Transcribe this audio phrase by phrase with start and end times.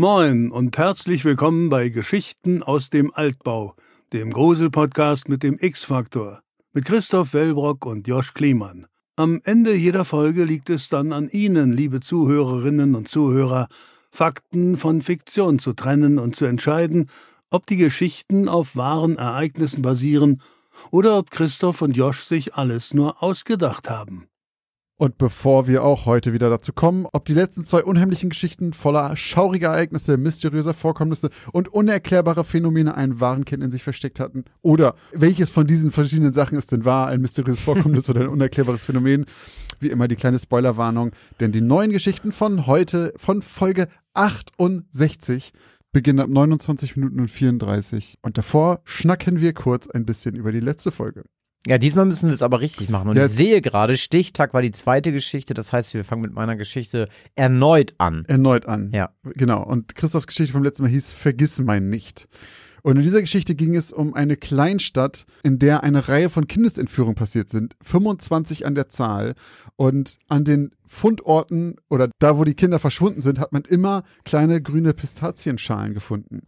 [0.00, 3.74] Moin und herzlich willkommen bei Geschichten aus dem Altbau,
[4.14, 6.40] dem Grusel-Podcast mit dem X-Faktor,
[6.72, 8.86] mit Christoph Wellbrock und Josch Kliemann.
[9.16, 13.68] Am Ende jeder Folge liegt es dann an Ihnen, liebe Zuhörerinnen und Zuhörer,
[14.10, 17.10] Fakten von Fiktion zu trennen und zu entscheiden,
[17.50, 20.40] ob die Geschichten auf wahren Ereignissen basieren
[20.90, 24.29] oder ob Christoph und Josch sich alles nur ausgedacht haben.
[25.00, 29.16] Und bevor wir auch heute wieder dazu kommen, ob die letzten zwei unheimlichen Geschichten voller
[29.16, 34.94] schauriger Ereignisse, mysteriöser Vorkommnisse und unerklärbare Phänomene einen wahren Kern in sich versteckt hatten, oder
[35.14, 39.24] welches von diesen verschiedenen Sachen ist denn wahr, ein mysteriöses Vorkommnis oder ein unerklärbares Phänomen,
[39.78, 45.54] wie immer die kleine Spoilerwarnung, denn die neuen Geschichten von heute, von Folge 68,
[45.92, 48.18] beginnen ab 29 Minuten und 34.
[48.20, 51.24] Und davor schnacken wir kurz ein bisschen über die letzte Folge.
[51.66, 53.10] Ja, diesmal müssen wir es aber richtig machen.
[53.10, 53.26] Und Ja.
[53.26, 55.52] ich sehe gerade, Stichtag war die zweite Geschichte.
[55.52, 58.24] Das heißt, wir fangen mit meiner Geschichte erneut an.
[58.28, 58.90] erneut an.
[58.94, 59.10] Ja.
[59.24, 59.62] Genau.
[59.62, 62.28] Und Christophs Geschichte vom letzten Mal hieß Vergiss mein nicht.
[62.82, 67.14] Und in dieser Geschichte ging es um eine Kleinstadt, in der eine Reihe von Kindesentführungen
[67.14, 67.76] passiert sind.
[67.82, 69.34] 25 an der Zahl.
[69.76, 74.62] Und an den Fundorten oder da, wo die Kinder verschwunden sind, hat man immer kleine
[74.62, 76.40] grüne Pistazienschalen gefunden.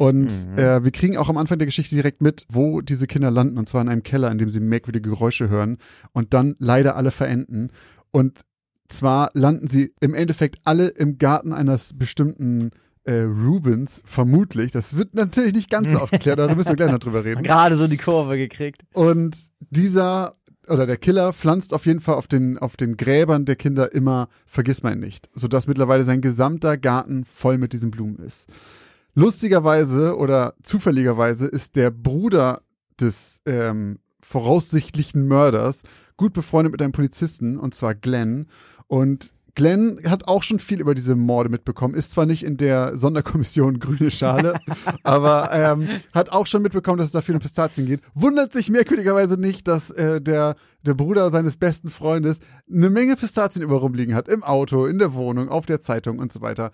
[0.00, 3.58] Und äh, wir kriegen auch am Anfang der Geschichte direkt mit, wo diese Kinder landen,
[3.58, 5.76] und zwar in einem Keller, in dem sie merkwürdige Geräusche hören
[6.12, 7.68] und dann leider alle verenden.
[8.10, 8.40] Und
[8.88, 12.70] zwar landen sie im Endeffekt alle im Garten eines bestimmten
[13.04, 14.72] äh, Rubens, vermutlich.
[14.72, 17.42] Das wird natürlich nicht ganz so aufgeklärt, aber da müssen wir gleich noch drüber reden.
[17.42, 18.86] Gerade so die Kurve gekriegt.
[18.94, 19.36] Und
[19.68, 20.34] dieser
[20.66, 24.30] oder der Killer pflanzt auf jeden Fall auf den, auf den Gräbern der Kinder immer
[24.46, 28.46] Vergiss mein nicht, sodass mittlerweile sein gesamter Garten voll mit diesen Blumen ist.
[29.14, 32.60] Lustigerweise oder zufälligerweise ist der Bruder
[33.00, 35.82] des ähm, voraussichtlichen Mörders
[36.16, 38.46] gut befreundet mit einem Polizisten, und zwar Glenn.
[38.86, 42.96] Und Glenn hat auch schon viel über diese Morde mitbekommen, ist zwar nicht in der
[42.96, 44.60] Sonderkommission Grüne Schale,
[45.02, 48.00] aber ähm, hat auch schon mitbekommen, dass es da viel um Pistazien geht.
[48.14, 53.62] Wundert sich merkwürdigerweise nicht, dass äh, der, der Bruder seines besten Freundes eine Menge Pistazien
[53.62, 54.28] über rumliegen hat.
[54.28, 56.70] Im Auto, in der Wohnung, auf der Zeitung und so weiter.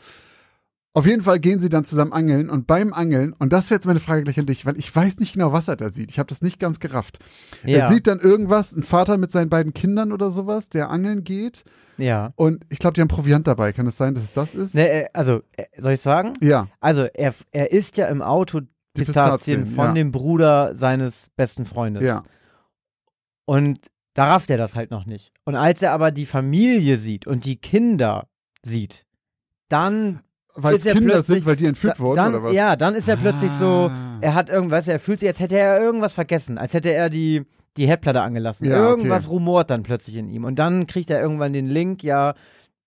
[0.96, 3.84] Auf jeden Fall gehen sie dann zusammen angeln und beim Angeln, und das wäre jetzt
[3.84, 6.10] meine Frage gleich an dich, weil ich weiß nicht genau, was er da sieht.
[6.10, 7.18] Ich habe das nicht ganz gerafft.
[7.64, 7.88] Er Ja.
[7.90, 11.64] sieht dann irgendwas, ein Vater mit seinen beiden Kindern oder sowas, der angeln geht.
[11.98, 12.32] Ja.
[12.36, 13.74] Und ich glaube, die haben Proviant dabei.
[13.74, 14.74] Kann es sein, dass es das ist?
[14.74, 16.32] Ne, äh, also, äh, soll ich sagen?
[16.40, 19.92] Ja, Also, er, er isst ja im Auto Die Pistazien, Pistazien, von ja.
[19.92, 22.04] dem Bruder seines besten Freundes.
[22.04, 22.22] ja.
[23.44, 25.30] Und da rafft er das halt noch nicht.
[25.44, 28.28] Und als er aber die Familie sieht und die Kinder
[28.64, 29.04] sieht,
[29.68, 30.20] dann
[30.56, 32.54] Weil er Kinder sind, weil die entführt Da- wurden dann, oder was?
[32.54, 34.18] Ja, dann ist er plötzlich so, Ah.
[34.20, 37.44] er hat irgendwas, er fühlt sich, als hätte er irgendwas vergessen, als hätte er die,
[37.76, 38.66] die Herdplatte angelassen.
[38.66, 38.88] Ja, okay.
[38.88, 40.44] irgendwas rumort dann plötzlich in ihm.
[40.44, 42.34] Und dann kriegt er irgendwann den Link, ja,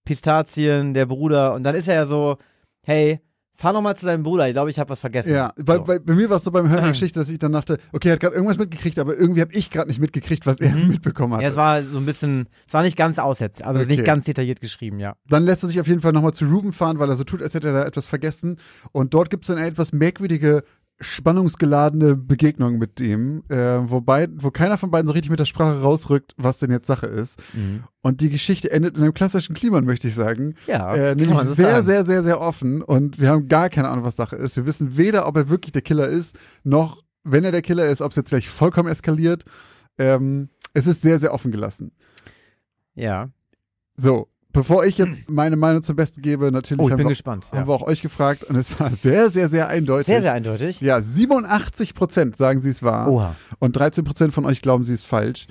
[0.05, 1.53] Pistazien, der Bruder.
[1.53, 2.37] Und dann ist er ja so,
[2.85, 3.19] hey,
[3.59, 5.33] fahr noch mal zu deinem Bruder, ich glaube, ich habe was vergessen.
[5.33, 5.83] Ja, bei, so.
[5.83, 8.07] bei, bei mir war es so beim Hören der Geschichte, dass ich dann dachte, okay,
[8.07, 11.33] er hat gerade irgendwas mitgekriegt, aber irgendwie habe ich gerade nicht mitgekriegt, was er mitbekommen
[11.33, 11.39] hat.
[11.39, 11.43] Mhm.
[11.43, 13.89] ja, es war so ein bisschen, es war nicht ganz aussetzt, also Okay.
[13.89, 15.15] nicht ganz detailliert geschrieben, ja.
[15.27, 17.41] Dann lässt er sich auf jeden Fall nochmal zu Ruben fahren, weil er so tut,
[17.41, 18.57] als hätte er da etwas vergessen.
[18.93, 20.63] Und dort gibt es dann eine etwas merkwürdige,
[21.01, 25.81] spannungsgeladene Begegnung mit dem, äh, wobei, wo keiner von beiden so richtig mit der Sprache
[25.81, 27.39] rausrückt, was denn jetzt Sache ist.
[28.01, 30.55] Und die Geschichte endet in einem klassischen Klima, möchte ich sagen.
[30.67, 31.85] Ja, Äh, nämlich sehr, sagen.
[31.85, 32.81] sehr, sehr, sehr offen.
[32.81, 34.55] Und wir haben gar keine Ahnung, was Sache ist.
[34.55, 38.01] Wir wissen weder, ob er wirklich der Killer ist, noch, wenn er der Killer ist,
[38.01, 39.45] ob es jetzt gleich vollkommen eskaliert.
[39.97, 41.91] Ähm, es ist sehr, sehr offen gelassen.
[42.95, 43.29] Ja.
[43.97, 47.47] So, bevor ich jetzt meine Meinung zum Besten gebe, natürlich Oh, ich haben, wir, gespannt.
[47.51, 47.67] haben Ja.
[47.67, 50.07] wir auch euch gefragt und es war sehr, sehr, sehr eindeutig.
[50.07, 50.81] Sehr, sehr eindeutig.
[50.81, 53.35] Ja, 87 Prozent sagen sie es wahr Oha.
[53.59, 55.47] und 13 Prozent von euch glauben sie es falsch.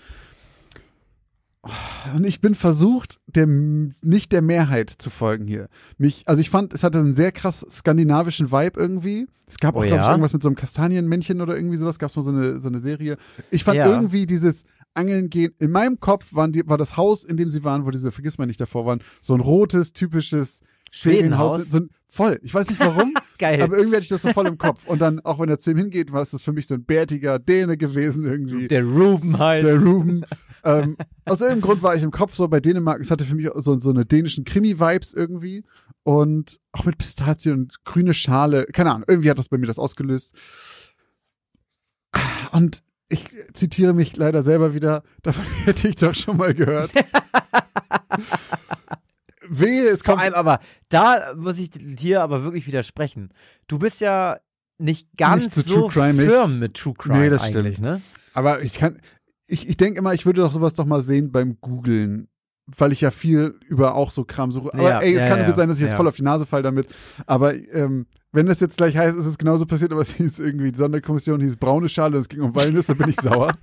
[2.14, 5.68] Und ich bin versucht, dem, nicht der Mehrheit zu folgen hier.
[5.98, 9.26] Mich, also ich fand, es hatte einen sehr krass skandinavischen Vibe irgendwie.
[9.46, 10.10] Es gab auch, Oh glaube ich, ja?
[10.12, 11.98] irgendwas mit so einem Kastanienmännchen oder irgendwie sowas.
[11.98, 13.16] Gab es mal so eine, so eine Serie.
[13.50, 13.86] Ich fand Ja.
[13.90, 14.64] irgendwie dieses
[14.98, 15.54] Angeln gehen.
[15.58, 18.36] In meinem Kopf waren die, war das Haus, in dem sie waren, wo diese, vergiss
[18.36, 20.60] mal nicht, davor waren, so ein rotes, typisches
[20.90, 21.70] Schwedenhaus.
[21.70, 22.40] So ein, voll.
[22.42, 23.14] Ich weiß nicht warum.
[23.38, 23.62] Geil.
[23.62, 24.86] Aber irgendwie hatte ich das so voll im Kopf.
[24.86, 26.84] Und dann, auch wenn er zu ihm hingeht, war es das für mich so ein
[26.84, 28.66] bärtiger Däne gewesen irgendwie.
[28.66, 29.62] Der Ruben halt.
[29.62, 30.24] Der Ruben.
[30.64, 33.00] ähm, aus irgendeinem Grund war ich im Kopf so bei Dänemark.
[33.00, 35.64] Es hatte für mich so, so eine dänischen Krimi-Vibes irgendwie.
[36.02, 38.66] Und auch mit Pistazien und grüne Schale.
[38.72, 40.32] Keine Ahnung, irgendwie hat das bei mir das ausgelöst.
[42.52, 45.02] Und ich zitiere mich leider selber wieder.
[45.22, 46.90] Davon hätte ich doch schon mal gehört.
[49.48, 50.24] Wehe, es Vor kommt.
[50.24, 53.30] allem aber, da muss ich dir aber wirklich widersprechen.
[53.66, 54.38] Du bist ja
[54.78, 57.80] nicht ganz Nicht so so firm mit True Crime Nee, das eigentlich, stimmt.
[57.80, 58.02] ne?
[58.34, 59.00] Aber ich kann,
[59.46, 62.28] ich, ich denke immer, ich würde doch sowas doch mal sehen beim Googlen.
[62.76, 64.72] Weil ich ja viel über auch so Kram suche.
[64.74, 66.22] Aber Ja, ey, es ja, kann ja, gut sein, dass ich jetzt voll auf die
[66.22, 66.88] Nase falle damit.
[67.26, 70.72] Aber ähm, wenn das jetzt gleich heißt, ist es genauso passiert, aber es hieß irgendwie,
[70.72, 73.52] die Sonderkommission hieß braune Schale und es ging um Walnüsse, bin ich sauer.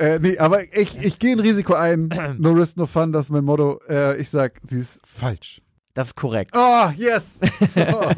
[0.00, 2.08] Äh, nee, aber ich, ich gehe ein Risiko ein.
[2.38, 3.80] No risk, no fun, das ist mein Motto.
[3.88, 5.60] Äh, ich sag, sie ist falsch.
[5.98, 6.52] Das ist korrekt.
[6.54, 7.40] Oh, yes!
[7.76, 8.10] Oh.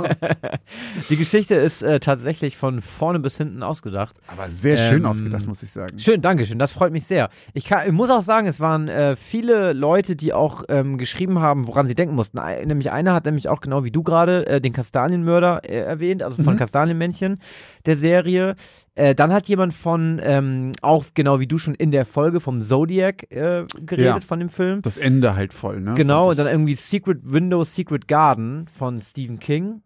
[1.09, 4.17] Die Geschichte ist äh, tatsächlich von vorne bis hinten ausgedacht.
[4.27, 5.99] Aber sehr schön Ähm, ausgedacht, muss ich sagen.
[5.99, 6.59] Schön, danke schön.
[6.59, 7.31] Das freut mich sehr.
[7.55, 11.39] Ich, kann, ich muss auch sagen, es waren äh, viele Leute, die auch ähm, geschrieben
[11.39, 12.39] haben, woran sie denken mussten.
[12.39, 16.23] Ein, nämlich einer hat nämlich auch genau wie du gerade äh, den Kastanienmörder äh, erwähnt,
[16.23, 16.59] also von Mhm.
[16.59, 17.41] Kastanienmännchen
[17.87, 18.55] der Serie.
[18.95, 22.61] Äh, dann hat jemand von, ähm, auch genau wie du schon in der Folge vom
[22.61, 24.21] Zodiac äh, geredet, Ja.
[24.21, 24.83] von dem Film.
[24.83, 25.95] Das Ende halt voll, ne?
[25.95, 29.83] Genau, und dann irgendwie Secret Window, Secret Garden von Stephen King.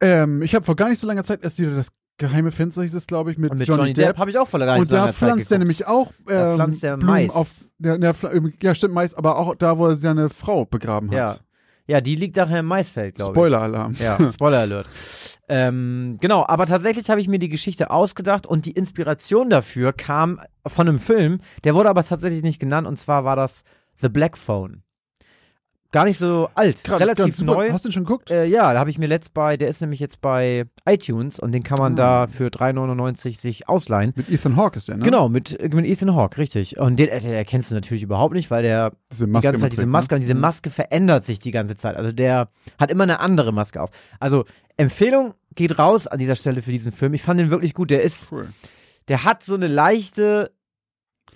[0.00, 0.08] ich.
[0.08, 1.88] Ähm, ich habe vor gar nicht so langer Zeit erst wieder das
[2.20, 4.18] geheime Fenster, hieß es, glaube ich, mit, mit Johnny, Depp.
[4.18, 6.96] habe ich auch vor nicht Und da pflanzt er nämlich auch ähm, Da pflanzt er
[6.96, 7.30] Blumen Mais.
[7.34, 7.64] auf.
[7.78, 11.16] Ja, ja, pfl- ja, stimmt, Mais, aber auch da, wo er seine Frau begraben hat.
[11.16, 11.36] ja,
[12.02, 13.34] die liegt nachher im Maisfeld, glaube ich.
[13.34, 13.96] Spoiler-Alarm.
[13.98, 14.86] Ja, Spoiler Alert.
[15.48, 20.40] ähm, genau, aber tatsächlich habe ich mir die Geschichte ausgedacht und die Inspiration dafür kam
[20.66, 23.64] von einem Film, der wurde aber tatsächlich nicht genannt und zwar war das
[24.02, 24.82] The Black Phone.
[25.90, 27.72] Gar nicht so alt, Grad- relativ neu.
[27.72, 28.30] Hast du ihn schon geguckt?
[28.30, 31.52] Äh, ja, da habe ich mir letzt bei, der ist nämlich jetzt bei iTunes und
[31.52, 31.96] den kann man Ah.
[31.96, 34.12] da für 3,99 sich ausleihen.
[34.14, 35.04] Mit Ethan Hawke ist der, ne?
[35.04, 36.76] Genau, mit, mit Ethan Hawke, richtig.
[36.78, 39.60] Und den, äh, den erkennst du natürlich überhaupt nicht, weil der Diese die Maske ganze
[39.62, 40.16] Zeit diese trägt, Maske ne?
[40.16, 41.96] und diese Maske verändert sich die ganze Zeit.
[41.96, 43.88] Also der hat immer eine andere Maske auf.
[44.20, 44.44] Also
[44.76, 47.14] Empfehlung geht raus an dieser Stelle für diesen Film.
[47.14, 47.88] Ich fand den wirklich gut.
[47.90, 48.48] Der ist, Cool.
[49.08, 50.52] der hat so eine leichte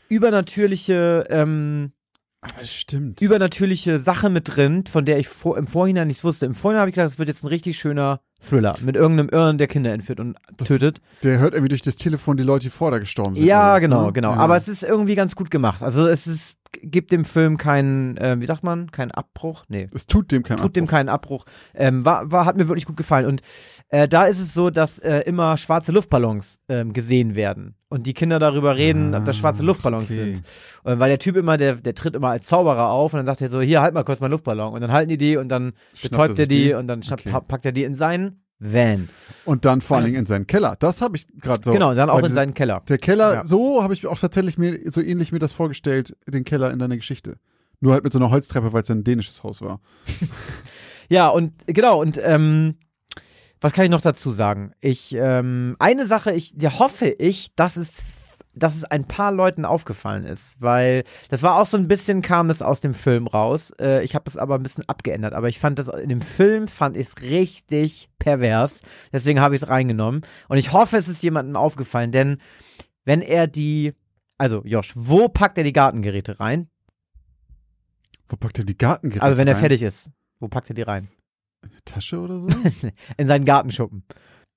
[0.08, 1.92] übernatürliche, ähm,
[2.42, 3.22] Aber es stimmt.
[3.22, 6.44] übernatürliche Sache mit drin, von der ich vor, im Vorhinein nichts wusste.
[6.46, 9.58] Im Vorhinein habe ich gedacht, das wird jetzt ein richtig schöner Thriller mit irgendeinem Irren,
[9.58, 11.00] der Kinder entführt und Das- tötet.
[11.22, 13.46] der hört irgendwie durch das Telefon die Leute, die vor da gestorben sind.
[13.46, 14.12] Ja, genau, ne?
[14.12, 14.32] genau.
[14.32, 14.36] Ja.
[14.38, 15.82] Aber es ist irgendwie ganz gut gemacht.
[15.82, 19.64] Also es ist, gibt dem Film keinen, äh, wie sagt man, keinen Abbruch?
[19.68, 19.86] Nee.
[19.94, 20.90] es tut dem keinen tut dem Abbruch.
[20.90, 21.44] keinen Abbruch.
[21.74, 23.26] Ähm, war, war, hat mir wirklich gut gefallen.
[23.26, 23.42] Und
[23.88, 27.74] äh, da ist es so, dass äh, immer schwarze Luftballons ähm, gesehen werden.
[27.90, 30.14] Und die Kinder darüber reden, Ah, ob das schwarze Luftballons okay.
[30.14, 30.36] sind.
[30.84, 33.42] Äh, weil der Typ immer, der, der tritt immer als Zauberer auf und dann sagt
[33.42, 34.72] er so, hier, halt mal kurz meinen Luftballon.
[34.72, 37.20] Und dann halten die die und dann Schnappt betäubt er sich die, und dann schnapp,
[37.20, 37.30] Okay.
[37.30, 38.31] pa- packt er die in seinen
[38.64, 39.08] Van.
[39.44, 40.76] Und dann vor allen Dingen in seinen Keller.
[40.78, 41.72] Das habe ich gerade so.
[41.72, 42.82] genau, dann auch in diese- seinen Keller.
[42.88, 43.46] Der Keller, Ja.
[43.46, 46.96] so habe ich auch tatsächlich mir so ähnlich mir das vorgestellt, den Keller in deiner
[46.96, 47.38] Geschichte.
[47.80, 49.80] Nur halt mit so einer Holztreppe, weil es ja ein dänisches Haus war.
[51.08, 52.76] Ja, und genau, und ähm,
[53.60, 54.72] was kann ich noch dazu sagen?
[54.80, 58.02] Ich, ähm, eine Sache, ich, ja, hoffe ich, dass es,
[58.54, 62.50] dass es ein paar Leuten aufgefallen ist, weil das war auch so ein bisschen, kam
[62.50, 63.72] es aus dem Film raus.
[63.80, 66.68] Äh, ich habe es aber ein bisschen abgeändert, aber ich fand das in dem Film,
[66.68, 68.82] fand ich es richtig pervers.
[69.12, 70.22] Deswegen habe ich es reingenommen.
[70.48, 72.38] Und ich hoffe, es ist jemandem aufgefallen, denn
[73.04, 73.94] wenn er die,
[74.38, 76.68] also Josh, wo packt er die Gartengeräte rein?
[78.28, 79.60] Wo packt er die Gartengeräte Also wenn er rein?
[79.60, 80.10] fertig ist,
[80.40, 81.08] wo packt er die rein?
[81.62, 82.48] In eine Tasche oder so?
[83.16, 84.04] in seinen Gartenschuppen.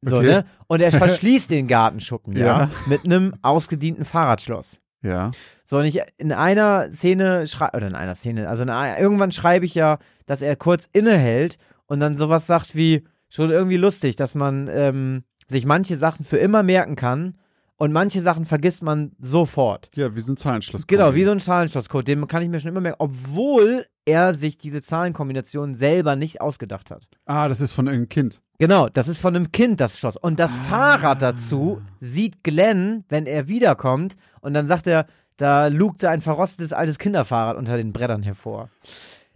[0.08, 0.28] So, Okay.
[0.28, 0.46] ne?
[0.68, 2.70] Und er verschließt den Gartenschuppen, ja, Ja.
[2.88, 4.80] mit einem ausgedienten Fahrradschloss.
[5.02, 5.32] ja.
[5.68, 9.32] So, und ich in einer Szene schreibe, oder in einer Szene, also in einer, irgendwann
[9.32, 9.98] schreibe ich ja,
[10.28, 11.58] dass er kurz innehält
[11.88, 16.38] und dann sowas sagt wie, schon irgendwie lustig, dass man ähm, sich manche Sachen für
[16.38, 17.36] immer merken kann
[17.78, 19.90] und manche Sachen vergisst man sofort.
[19.96, 20.86] Ja, wie so ein Zahlenschloss.
[20.86, 24.60] Genau, wie so ein Zahlenschlosscode, den kann ich mir schon immer merken, obwohl er sich
[24.60, 27.08] diese Zahlenkombination selber nicht ausgedacht hat.
[27.26, 28.42] Ah, das ist von irgendeinem Kind.
[28.58, 30.16] Genau, das ist von einem Kind das Schloss.
[30.16, 30.70] Und das Ah.
[30.70, 34.16] Fahrrad dazu sieht Glenn, wenn er wiederkommt.
[34.42, 35.08] Und dann sagt er,
[35.38, 38.70] da lugte ein verrostetes altes Kinderfahrrad unter den Brettern hervor.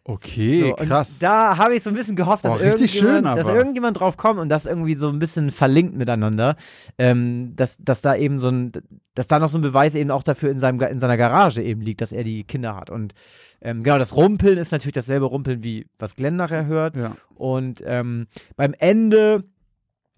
[0.03, 1.19] Okay, So, krass.
[1.19, 4.39] Da habe ich so ein bisschen gehofft, dass, Oh, irgendjemand, schön dass irgendjemand drauf kommt
[4.39, 6.55] und das irgendwie so ein bisschen verlinkt miteinander.
[6.97, 8.71] Ähm, dass, dass da eben so ein,
[9.13, 11.81] dass da noch so ein Beweis eben auch dafür in, seinem, in seiner Garage eben
[11.81, 12.89] liegt, dass er die Kinder hat.
[12.89, 13.13] Und
[13.61, 16.95] ähm, genau, das Rumpeln ist natürlich dasselbe Rumpeln, wie was Glenn nachher hört.
[16.95, 17.15] ja.
[17.35, 19.43] Und ähm, beim Ende,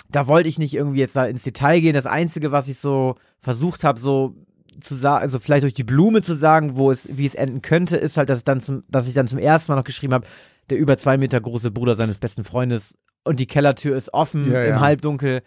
[0.09, 1.93] da wollte ich nicht irgendwie jetzt da ins Detail gehen.
[1.93, 4.35] Das Einzige, was ich so versucht habe, so
[4.79, 7.97] zu sagen, also vielleicht durch die Blume zu sagen, wo es, wie es enden könnte,
[7.97, 10.27] ist halt, dass, ich dann zum, dass ich dann zum ersten Mal noch geschrieben habe,
[10.69, 14.63] der über zwei Meter große Bruder seines besten Freundes und die Kellertür ist offen Ja,
[14.63, 14.79] im ja.
[14.79, 15.41] Halbdunkel.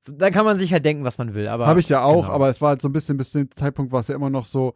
[0.00, 1.48] So, da kann man sich halt denken, was man will.
[1.48, 2.34] Aber Habe ich ja auch, genau.
[2.34, 4.30] aber es war halt so ein bisschen, bis zu dem Zeitpunkt war es ja immer
[4.30, 4.74] noch so.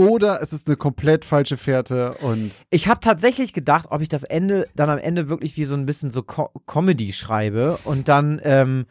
[0.00, 4.24] Oder es ist eine komplett falsche Fährte und Ich habe tatsächlich gedacht, ob ich das
[4.24, 8.40] Ende dann am Ende wirklich wie so ein bisschen so Co Comedy schreibe und dann
[8.42, 8.86] ähm,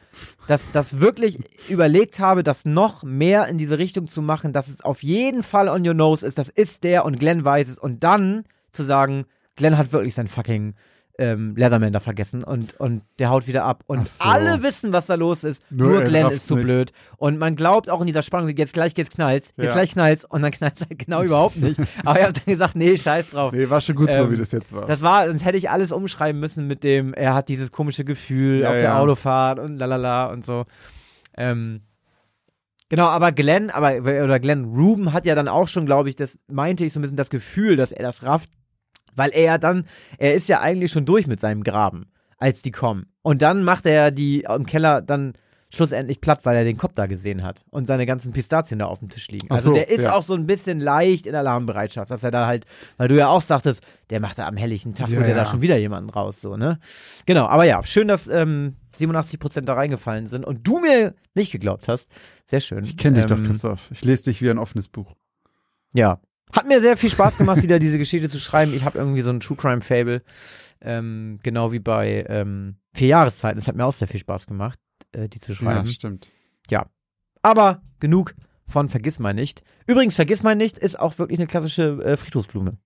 [0.47, 4.81] das, das wirklich überlegt habe, das noch mehr in diese Richtung zu machen, dass es
[4.81, 7.79] auf jeden Fall on your nose ist, das ist der und Glenn weiß es.
[7.79, 9.25] Und dann zu sagen,
[9.55, 10.75] Glenn hat wirklich sein fucking
[11.19, 13.83] ähm, Leatherman da vergessen und, und der haut wieder ab.
[13.87, 14.23] Und so.
[14.23, 15.65] alle wissen, was da los ist.
[15.69, 16.63] Nur Nur, Glenn ist zu nicht.
[16.65, 16.93] blöd.
[17.17, 19.73] Und man glaubt auch in dieser Spannung, jetzt gleich geht's knallt, jetzt Ja.
[19.73, 21.79] gleich knallt und dann knallt halt genau überhaupt nicht.
[22.05, 23.51] Aber er hat dann gesagt, nee, scheiß drauf.
[23.53, 24.85] Nee, war schon gut so, Ähm, wie das jetzt war.
[24.87, 28.61] Das war, sonst hätte ich alles umschreiben müssen mit dem, er hat dieses komische Gefühl
[28.61, 28.99] Ja, auf der ja.
[28.99, 30.65] Autofahrt und lalala und so.
[31.37, 31.81] Ähm,
[32.89, 36.39] genau, aber Glenn, aber, oder Glenn Ruben hat ja dann auch schon, glaube ich, das
[36.47, 38.49] meinte ich so ein bisschen das Gefühl, dass er das rafft,
[39.15, 39.85] weil er ja dann,
[40.17, 42.05] er ist ja eigentlich schon durch mit seinem Graben,
[42.37, 43.07] als die kommen.
[43.21, 45.33] Und dann macht er die im Keller dann
[45.71, 48.99] schlussendlich platt, weil er den Kopf da gesehen hat und seine ganzen Pistazien da auf
[48.99, 49.47] dem Tisch liegen.
[49.51, 50.13] Ach Also so, der ist ja.
[50.13, 52.65] auch so ein bisschen leicht in Alarmbereitschaft, dass er da halt,
[52.97, 55.43] weil du ja auch sagtest, der macht da am helllichen Tag, Ja, holt er da
[55.43, 55.45] ja.
[55.49, 56.79] schon wieder jemanden raus, so, ne?
[57.27, 61.87] Genau, aber ja, schön, dass ähm, 87% da reingefallen sind und du mir nicht geglaubt
[61.87, 62.07] hast.
[62.47, 62.83] Sehr schön.
[62.83, 63.91] ich kenne dich doch, Ähm, Christoph.
[63.91, 65.13] Ich lese dich wie ein offenes Buch.
[65.93, 66.19] Ja.
[66.53, 68.73] Hat mir sehr viel Spaß gemacht, wieder diese Geschichte zu schreiben.
[68.73, 70.23] Ich habe irgendwie so ein True Crime Fable.
[70.81, 73.59] Ähm, genau wie bei ähm, Vier Jahreszeiten.
[73.59, 74.79] Es hat mir auch sehr viel Spaß gemacht,
[75.11, 75.87] äh, die zu Ja, schreiben.
[75.87, 76.31] stimmt.
[77.41, 78.35] Aber genug
[78.67, 79.63] von Vergiss mal nicht.
[79.87, 82.77] Übrigens, Vergiss mal nicht ist auch wirklich eine klassische äh, Friedhofsblume.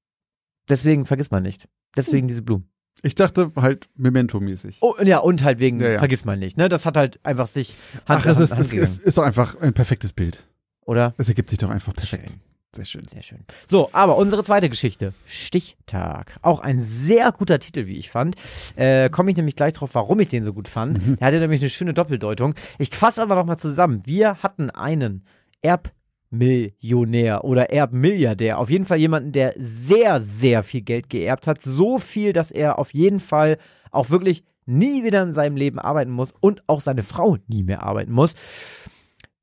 [0.70, 1.68] Deswegen vergiss mal nicht.
[1.98, 2.70] Deswegen diese Blumen.
[3.02, 4.78] Ich dachte halt Memento-mäßig.
[4.82, 5.98] Oh, ja, und halt wegen Ja, ja.
[5.98, 6.58] Vergiss mal nicht.
[6.58, 6.70] Ne?
[6.70, 7.76] Das hat halt einfach sich
[8.08, 10.48] Hand Ach, in es Hand ist, es ist, ist doch einfach ein perfektes Bild.
[10.86, 11.16] Oder?
[11.18, 12.30] Es ergibt sich doch einfach perfekt.
[12.30, 12.40] Schön.
[12.76, 13.08] Sehr schön.
[13.08, 13.40] Sehr schön.
[13.68, 15.14] So, aber unsere zweite Geschichte.
[15.26, 16.38] Stichtag.
[16.42, 18.36] Auch ein sehr guter Titel, wie ich fand.
[18.76, 21.06] Äh, Komme ich nämlich gleich drauf, warum ich den so gut fand.
[21.06, 21.18] Mhm.
[21.18, 22.56] Der hatte nämlich eine schöne Doppeldeutung.
[22.80, 24.02] Ich fasse aber noch mal zusammen.
[24.06, 25.24] Wir hatten einen
[25.62, 28.58] Erbmillionär oder Erbmilliardär.
[28.58, 31.62] Auf jeden Fall jemanden, der sehr, sehr viel Geld geerbt hat.
[31.62, 33.60] So viel, dass er auf jeden Fall
[33.92, 37.84] auch wirklich nie wieder in seinem Leben arbeiten muss und auch seine Frau nie mehr
[37.84, 38.34] arbeiten muss.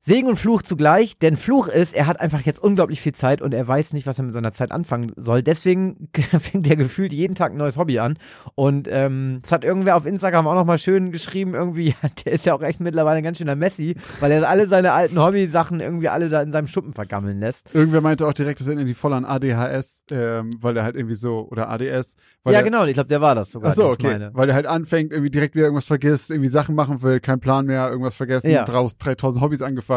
[0.03, 3.53] Segen und Fluch zugleich, denn Fluch ist, er hat einfach jetzt unglaublich viel Zeit und
[3.53, 5.43] er weiß nicht, was er mit seiner Zeit anfangen soll.
[5.43, 8.17] Deswegen fängt er gefühlt jeden Tag ein neues Hobby an.
[8.55, 11.93] Und ähm, es hat irgendwer auf Instagram auch nochmal schön geschrieben, irgendwie,
[12.25, 15.19] der ist ja auch echt mittlerweile ein ganz schöner Messi, weil er alle seine alten
[15.19, 17.67] Hobbysachen irgendwie alle da in seinem Schuppen vergammeln lässt.
[17.71, 21.13] Irgendwer meinte auch direkt, das erinnert die voll an ADHS, ähm, weil er halt irgendwie
[21.15, 22.15] so, oder ADS.
[22.43, 23.69] Weil ja, er, genau, ich glaube, der war das sogar.
[23.69, 24.13] Ach so, den ich okay.
[24.13, 24.31] meine.
[24.33, 27.67] Weil er halt anfängt, irgendwie direkt wieder irgendwas vergisst, irgendwie Sachen machen will, keinen Plan
[27.67, 28.65] mehr, irgendwas vergessen, Ja.
[28.65, 29.90] draus 3000 Hobbys angefangen,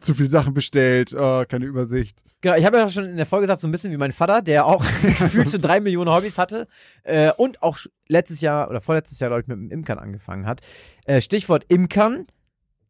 [0.00, 2.22] zu viel Sachen bestellt, oh, keine Übersicht.
[2.40, 4.42] Genau, ich habe ja schon in der Folge gesagt, so ein bisschen wie mein Vater,
[4.42, 6.68] der auch gefühlt schon drei Millionen Hobbys hatte
[7.02, 7.78] äh, und auch
[8.08, 10.60] letztes Jahr oder vorletztes Jahr, glaube ich, mit dem Imkern angefangen hat.
[11.06, 12.26] Äh, Stichwort Imkern.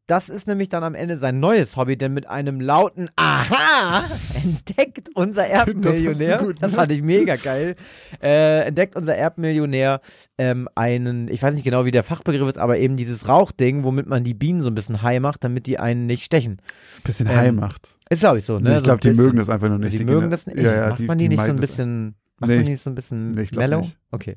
[0.08, 5.10] Das ist nämlich dann am Ende sein neues Hobby, denn mit einem lauten Aha entdeckt
[5.14, 6.76] unser Erbmillionär, Das gut, das ne?
[6.78, 7.76] fand ich mega geil,
[8.22, 10.00] äh, entdeckt unser Erbmillionär
[10.38, 14.06] ähm, einen, ich weiß nicht genau, wie der Fachbegriff ist, aber eben dieses Rauchding, womit
[14.06, 16.56] man die Bienen so ein bisschen high macht, damit die einen nicht stechen.
[17.04, 17.94] Bisschen Ähm, high macht.
[18.08, 18.72] Ist, glaube ich, so, ne?
[18.72, 19.92] ich So glaube, ein die mögen das einfach noch nicht.
[19.92, 20.14] Die, Kinder.
[20.14, 20.58] mögen das nicht.
[20.58, 22.82] Ja, ja, macht die, man die, nicht so ein bisschen, macht Nee, man die nicht
[22.82, 23.80] so ein bisschen nee, mellow?
[23.80, 23.98] nicht.
[24.10, 24.36] Okay.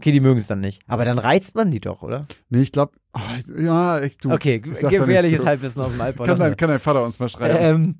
[0.00, 0.80] Okay, die mögen es dann nicht.
[0.86, 2.26] Aber dann reizt man die doch, oder?
[2.48, 2.92] Nee, ich glaube,
[3.58, 4.30] ja, ich, du.
[4.30, 5.44] Okay, gefährliches.
[5.44, 6.24] Halbwissen auf dem Altbau.
[6.24, 7.58] Kann dein, kann dein Vater uns mal schreiben?
[7.60, 7.94] ähm,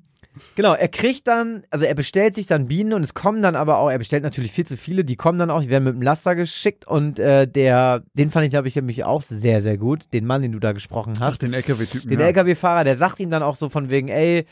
[0.55, 3.77] genau, er kriegt dann, also er bestellt sich dann Bienen und es kommen dann aber
[3.77, 6.01] auch, er bestellt natürlich viel zu viele, die kommen dann auch, die werden mit dem
[6.01, 10.11] Laster geschickt und äh, der, den fand ich, glaube ich, nämlich auch sehr, sehr gut,
[10.11, 11.33] den Mann, den du da gesprochen hast.
[11.33, 12.09] Ach, den LKW-Typen.
[12.09, 12.25] Den ja.
[12.25, 14.47] LKW-Fahrer, der sagt ihm dann auch so von wegen, ey,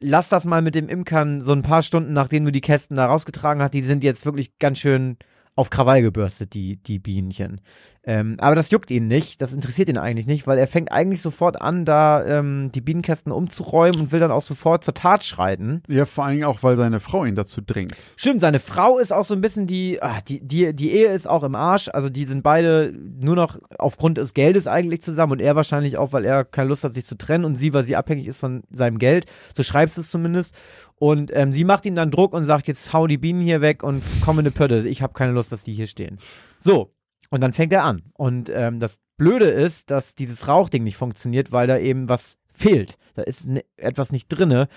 [0.00, 3.04] lass das mal mit dem Imkern so ein paar Stunden, nachdem du die Kästen da
[3.04, 5.18] rausgetragen hast, die sind jetzt wirklich ganz schön
[5.58, 7.60] auf Krawall gebürstet, die, die Bienchen.
[8.04, 11.20] Ähm, aber das juckt ihn nicht, das interessiert ihn eigentlich nicht, weil er fängt eigentlich
[11.20, 15.82] sofort an, da ähm, die Bienenkästen umzuräumen und will dann auch sofort zur Tat schreiten.
[15.88, 17.94] Ja, vor allen Dingen auch, weil seine Frau ihn dazu drängt.
[18.16, 21.28] Stimmt, seine Frau ist auch so ein bisschen die, ah, die, die, die Ehe ist
[21.28, 21.90] auch im Arsch.
[21.92, 26.12] Also die sind beide nur noch aufgrund des Geldes eigentlich zusammen und er wahrscheinlich auch,
[26.12, 28.62] weil er keine Lust hat, sich zu trennen und sie, weil sie abhängig ist von
[28.70, 29.26] seinem Geld.
[29.54, 30.54] So schreibst du es zumindest.
[31.00, 33.84] Und ähm, sie macht ihm dann Druck und sagt, jetzt hau die Bienen hier weg
[33.84, 34.88] und komm in eine Pötte.
[34.88, 36.18] Ich habe keine Lust, dass die hier stehen.
[36.58, 36.92] So,
[37.30, 38.02] und dann fängt er an.
[38.14, 42.96] Und ähm, das Blöde ist, dass dieses Rauchding nicht funktioniert, weil da eben was fehlt.
[43.14, 44.68] Da ist ne, etwas nicht drinne.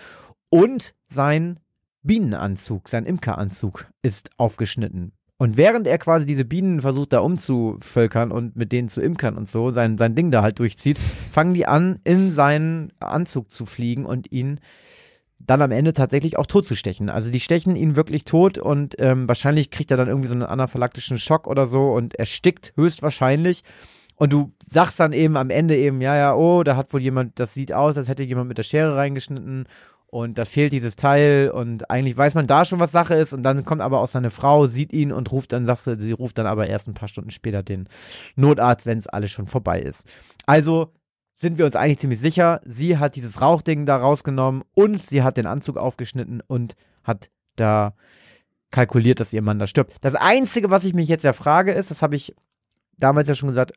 [0.49, 1.59] Und sein
[2.03, 5.13] Bienenanzug, sein Imkeranzug ist aufgeschnitten.
[5.37, 9.47] Und während er quasi diese Bienen versucht, da umzuvölkern und mit denen zu imkern und
[9.47, 10.99] so, sein, sein Ding da halt durchzieht,
[11.31, 14.59] fangen die an, in seinen Anzug zu fliegen und ihn
[15.47, 17.09] dann am Ende tatsächlich auch tot zu stechen.
[17.09, 20.43] Also die stechen ihn wirklich tot und ähm, wahrscheinlich kriegt er dann irgendwie so einen
[20.43, 23.63] anaphylaktischen Schock oder so und erstickt höchstwahrscheinlich.
[24.15, 27.39] Und du sagst dann eben am Ende eben, ja, ja, oh, da hat wohl jemand,
[27.39, 29.65] das sieht aus, als hätte jemand mit der Schere reingeschnitten
[30.11, 33.43] und da fehlt dieses Teil und eigentlich weiß man da schon, was Sache ist und
[33.43, 36.37] dann kommt aber auch seine Frau, sieht ihn und ruft dann, sagst du, sie ruft
[36.37, 37.87] dann aber erst ein paar Stunden später den
[38.35, 40.05] Notarzt, wenn es alles schon vorbei ist.
[40.45, 40.91] Also
[41.41, 45.37] sind wir uns eigentlich ziemlich sicher, sie hat dieses Rauchding da rausgenommen und sie hat
[45.37, 47.95] den Anzug aufgeschnitten und hat da
[48.69, 49.95] kalkuliert, dass ihr Mann da stirbt.
[50.01, 52.35] Das Einzige, was ich mich jetzt ja frage, ist, das habe ich
[52.97, 53.73] damals ja schon gesagt,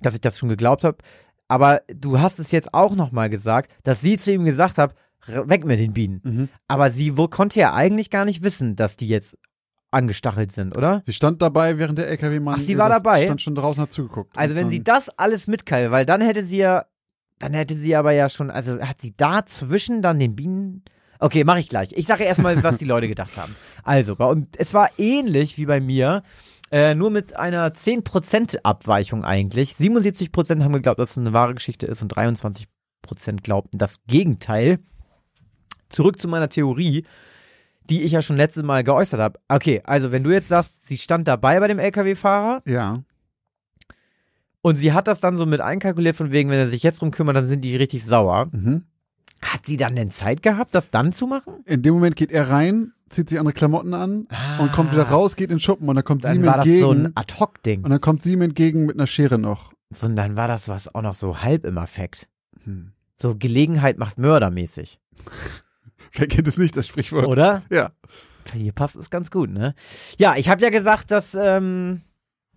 [0.00, 0.98] dass ich das schon geglaubt habe.
[1.46, 4.94] Aber du hast es jetzt auch nochmal gesagt, dass sie zu ihm gesagt hat,
[5.28, 6.20] "R- weg mit den Bienen.
[6.24, 6.48] Mhm.
[6.66, 9.38] Aber sie wo, konnte ja eigentlich gar nicht wissen, dass die jetzt
[9.94, 11.02] angestachelt sind, oder?
[11.06, 12.56] Sie stand dabei, während der LKW-Mann.
[12.58, 13.24] Ach, sie war dabei?
[13.24, 14.36] stand schon draußen, hat zugeguckt.
[14.36, 16.84] Also wenn sie das alles mitkeilt, weil dann hätte sie ja,
[17.38, 20.82] dann hätte sie aber ja schon, also hat sie dazwischen dann den Bienen.
[21.20, 21.92] Okay, mache ich gleich.
[21.92, 23.54] Ich sage erstmal, was die Leute gedacht haben.
[23.86, 26.22] Also, bei, es war ähnlich wie bei mir,
[26.70, 29.72] äh, nur mit einer 10% Abweichung eigentlich.
[29.72, 32.66] 77% haben geglaubt, dass es eine wahre Geschichte ist und 23%
[33.42, 34.78] glaubten das Gegenteil.
[35.90, 37.04] Zurück zu meiner Theorie,
[37.90, 39.38] die ich ja schon letztes Mal geäußert habe.
[39.48, 43.02] Okay, also wenn du jetzt sagst, sie stand dabei bei dem LKW-Fahrer, Ja.
[44.62, 47.10] und sie hat das dann so mit einkalkuliert, von wegen, wenn er sich jetzt drum
[47.10, 48.48] kümmert, dann sind die richtig sauer.
[48.52, 48.84] Mhm.
[49.42, 51.54] Hat sie dann denn Zeit gehabt, das dann zu machen?
[51.66, 54.26] In dem Moment geht er rein, zieht sich andere Klamotten an
[54.58, 56.32] und kommt wieder raus, geht in den Schuppen und dann kommt sie Ah.
[56.32, 56.80] Dann ihm war das entgegen.
[56.86, 57.84] so ein Ad-Hoc-Ding.
[57.84, 59.74] und dann kommt sie ihm entgegen mit einer Schere noch.
[59.90, 62.28] So, und dann war das was auch noch so halb im Affekt.
[62.64, 62.92] Hm.
[63.14, 64.98] So Gelegenheit macht Mörder mäßig.
[66.14, 67.28] Wer kennt es nicht, das Sprichwort?
[67.28, 67.62] Oder?
[67.70, 67.90] Ja.
[68.52, 69.74] Hier passt es ganz gut, ne?
[70.18, 72.02] Ja, ich habe ja gesagt, dass ähm,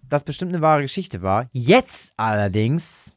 [0.03, 1.49] das bestimmt eine wahre Geschichte war.
[1.53, 3.13] Jetzt allerdings.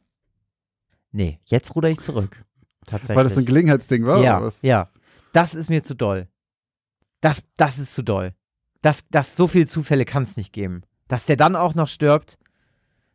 [1.11, 2.43] Nee, jetzt ruder ich zurück.
[2.87, 3.17] Tatsächlich.
[3.17, 4.61] Weil das ein Gelegenheitsding war ja, oder was?
[4.61, 4.89] ja.
[5.33, 6.27] Das ist mir zu doll.
[7.21, 8.33] Das, das ist zu doll.
[8.81, 10.81] Das, das, so viele Zufälle kann es nicht geben.
[11.07, 12.37] Dass der dann auch noch stirbt.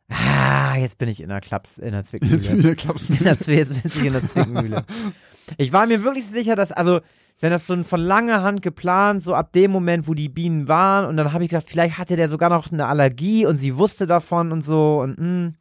[0.09, 2.35] Ah, jetzt bin ich in der Klaps, in der Zwickmühle.
[2.37, 3.11] Jetzt bin ich in der Klaps.
[3.11, 4.85] In der, Zwe- jetzt bin ich in der Zwickmühle.
[5.59, 7.01] Ich war mir wirklich sicher, dass, also,
[7.41, 10.69] wenn das so ein von langer Hand geplant, so ab dem Moment, wo die Bienen
[10.69, 13.77] waren, und dann habe ich gedacht, vielleicht hatte der sogar noch eine Allergie und sie
[13.77, 15.53] wusste davon und so und mh.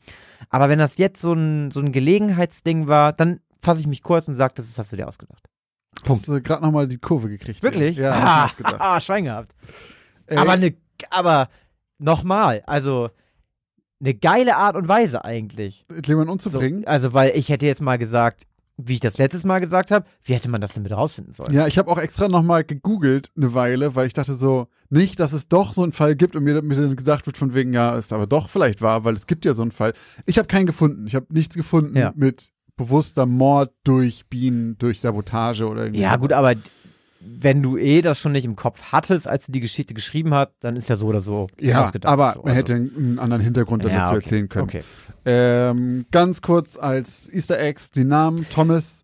[0.49, 4.27] Aber wenn das jetzt so ein, so ein Gelegenheitsding war, dann fasse ich mich kurz
[4.27, 5.43] und sage, das ist- hast du dir ausgedacht.
[6.07, 7.63] Hast du gerade nochmal die Kurve gekriegt.
[7.63, 7.97] Wirklich?
[7.97, 8.75] Ja, ah, ich mir ausgedacht.
[8.79, 9.53] ah, Schwein gehabt.
[10.27, 10.73] Ey, Aber eine,
[11.09, 11.49] aber
[11.97, 13.09] nochmal, also
[14.01, 15.85] eine geile Art und Weise eigentlich.
[16.05, 16.85] jemanden So, umzubringen.
[16.85, 18.43] also, weil ich hätte jetzt mal gesagt,
[18.77, 21.53] wie ich das letztes Mal gesagt habe, wie hätte man das denn bitte rausfinden sollen?
[21.53, 25.31] Ja, ich habe auch extra nochmal gegoogelt eine Weile, weil ich dachte so, nicht, dass
[25.33, 27.95] es doch so einen Fall gibt und mir, mir dann gesagt wird von wegen, ja,
[27.95, 29.93] ist aber doch vielleicht wahr, weil es gibt ja so einen Fall.
[30.25, 31.07] Ich habe keinen gefunden.
[31.07, 32.11] Ich habe nichts gefunden Ja.
[32.15, 36.01] mit bewusster Mord durch Bienen, durch Sabotage oder irgendwie.
[36.01, 36.53] Ja, gut, aber
[37.25, 40.51] wenn du eh das schon nicht im Kopf hattest, als du die Geschichte geschrieben hast,
[40.59, 42.11] dann ist ja so oder so Ja, ausgedacht.
[42.11, 42.57] aber so, man also.
[42.59, 44.63] hätte einen anderen Hintergrund Ja, dazu okay, erzählen können.
[44.65, 44.83] Okay.
[45.25, 49.03] Ähm, ganz kurz als Easter Eggs, die Namen Thomas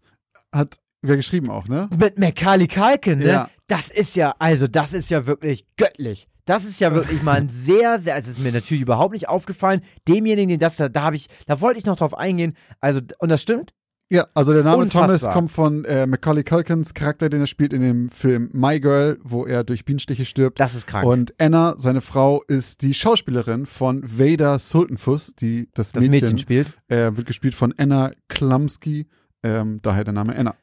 [0.53, 1.89] hat wer geschrieben auch, ne?
[1.97, 3.25] Mit Macaulay Culkin, ne?
[3.27, 3.49] Ja.
[3.67, 6.27] Das ist ja, also das ist ja wirklich göttlich.
[6.45, 9.29] Das ist ja wirklich mal ein sehr, sehr, also es ist mir natürlich überhaupt nicht
[9.29, 9.81] aufgefallen.
[10.07, 12.55] Demjenigen, den das da, da habe ich, da wollte ich noch drauf eingehen.
[12.79, 13.73] Also, und das stimmt?
[14.11, 15.07] Ja, also der Name Unfassbar.
[15.19, 19.17] Thomas kommt von äh, Macaulay Culkins Charakter, den er spielt in dem Film My Girl,
[19.23, 20.59] wo er durch Bienenstiche stirbt.
[20.59, 21.05] Das ist krank.
[21.07, 26.67] Und Anna, seine Frau, ist die Schauspielerin von Vader Sultanfuss, die das, das Mädchen, spielt.
[26.89, 29.07] äh, wird gespielt von Anna Klumsky,
[29.43, 30.55] ähm, daher der Name Anna.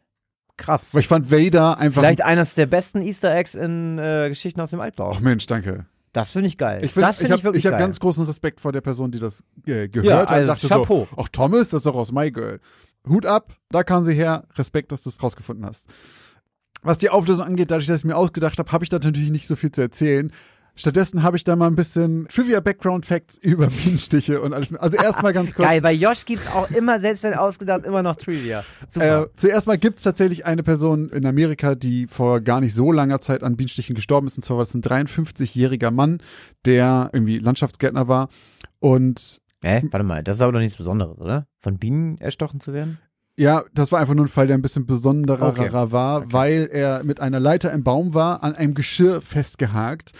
[0.59, 0.91] Krass.
[0.93, 2.03] Aber ich fand Vader einfach.
[2.03, 5.13] Vielleicht eines der besten Easter Eggs in äh, Geschichten aus dem Altbau.
[5.15, 5.87] Ach Mensch, danke.
[6.13, 6.85] Das finde ich geil.
[6.85, 7.81] Ich, find, das ich finde ich, habe wirklich ich hab geil.
[7.81, 10.69] ganz großen Respekt vor der Person, die das äh, gehört Ja, hat also und dachte
[10.69, 11.07] Chapeau.
[11.11, 12.61] so, ach Thomas, das ist doch aus My Girl.
[13.09, 14.44] Hut ab, da kam sie her.
[14.57, 15.87] Respekt, dass du es rausgefunden hast.
[16.83, 19.49] Was die Auflösung angeht, dadurch, dass ich mir ausgedacht habe, habe ich da natürlich nicht
[19.49, 20.33] so viel zu erzählen.
[20.79, 24.73] Stattdessen habe ich da mal ein bisschen Trivia Background Facts über Bienenstiche und alles.
[24.75, 25.66] Also erstmal ganz kurz.
[25.66, 28.64] Geil, bei Josh gibt es auch immer, selbst wenn ausgedacht, immer noch Trivia.
[28.88, 29.25] Super.
[29.25, 32.92] Äh, zuerst mal gibt es tatsächlich eine Person in Amerika, die vor gar nicht so
[32.92, 34.37] langer Zeit an Bienenstichen gestorben ist.
[34.37, 36.21] Und zwar war es ein 53-jähriger Mann,
[36.64, 38.29] der irgendwie Landschaftsgärtner war.
[38.79, 39.83] Und Hä?
[39.90, 41.47] Warte mal, das ist aber doch nichts Besonderes, oder?
[41.61, 42.99] Von Bienen erstochen zu werden?
[43.40, 45.73] ja, das war einfach nur ein Fall, der ein bisschen besonderer Okay.
[45.73, 46.27] war, Okay.
[46.33, 50.11] weil er mit einer Leiter im Baum war, an einem Geschirr festgehakt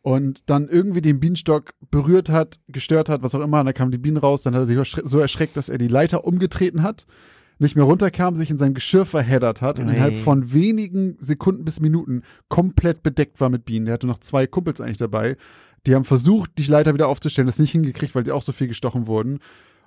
[0.00, 3.58] und dann irgendwie den Bienenstock berührt hat, gestört hat, was auch immer.
[3.58, 5.88] Und dann kamen die Bienen raus, dann hat er sich so erschreckt, dass er die
[5.88, 7.06] Leiter umgetreten hat,
[7.58, 11.80] nicht mehr runterkam, sich in sein Geschirr verheddert hat und innerhalb von wenigen Sekunden bis
[11.80, 13.88] Minuten komplett bedeckt war mit Bienen.
[13.88, 15.36] Er hatte noch zwei Kumpels eigentlich dabei.
[15.86, 18.68] Die haben versucht, die Leiter wieder aufzustellen, das nicht hingekriegt, weil die auch so viel
[18.68, 19.38] gestochen wurden.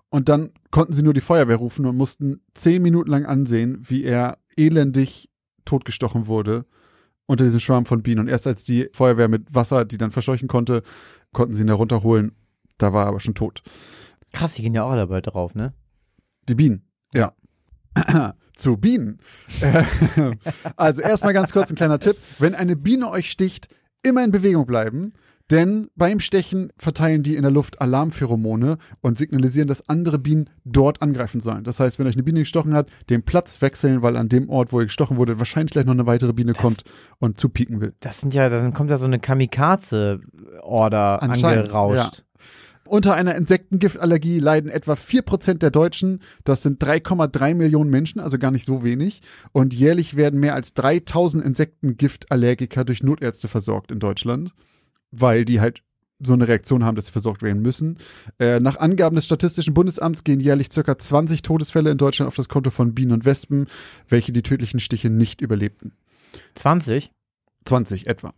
[0.10, 4.04] Und dann konnten sie nur die Feuerwehr rufen und mussten zehn Minuten lang ansehen, wie
[4.04, 5.30] er elendig
[5.66, 6.66] totgestochen wurde
[7.26, 8.20] unter diesem Schwarm von Bienen.
[8.20, 10.84] Und erst als die Feuerwehr mit Wasser die dann verscheuchen konnte,
[11.32, 12.36] konnten sie ihn da runterholen.
[12.78, 13.64] Da war er aber schon tot.
[14.34, 15.74] Krass, die gehen ja auch alle bald drauf, ne?
[16.50, 17.34] Die Bienen, ja.
[18.58, 19.20] Zu Bienen.
[19.62, 19.84] Äh,
[20.76, 22.18] also erstmal ganz kurz ein kleiner Tipp.
[22.38, 23.70] Wenn eine Biene euch sticht,
[24.04, 25.12] immer in Bewegung bleiben.
[25.52, 31.02] Denn beim Stechen verteilen die in der Luft Alarmpheromone und signalisieren, dass andere Bienen dort
[31.02, 31.66] angreifen sollen.
[31.66, 34.72] Das heißt, wenn euch eine Biene gestochen hat, den Platz wechseln, weil an dem Ort,
[34.72, 36.84] wo ihr gestochen wurde, wahrscheinlich gleich noch eine weitere Biene Das- kommt
[37.20, 37.94] und zupieken will.
[38.00, 42.24] Das sind ja, dann kommt da so eine Kamikaze-Order angerauscht.
[42.88, 46.20] Unter einer Insektengiftallergie leiden etwa 4% der Deutschen.
[46.44, 49.22] Das sind 3,3 Millionen Menschen, also gar nicht so wenig.
[49.54, 54.54] Und jährlich werden mehr als 3000 Insektengiftallergiker durch Notärzte versorgt in Deutschland,
[55.12, 55.84] weil die halt
[56.24, 57.98] so eine Reaktion haben, dass sie versorgt werden müssen.
[58.40, 62.50] Äh, nach Angaben des Statistischen Bundesamts gehen jährlich circa 20 Todesfälle in Deutschland auf das
[62.50, 63.68] Konto von Bienen und Wespen,
[64.08, 65.94] welche die tödlichen Stiche nicht überlebten.
[66.56, 67.12] 20?
[67.66, 68.34] 20 etwa.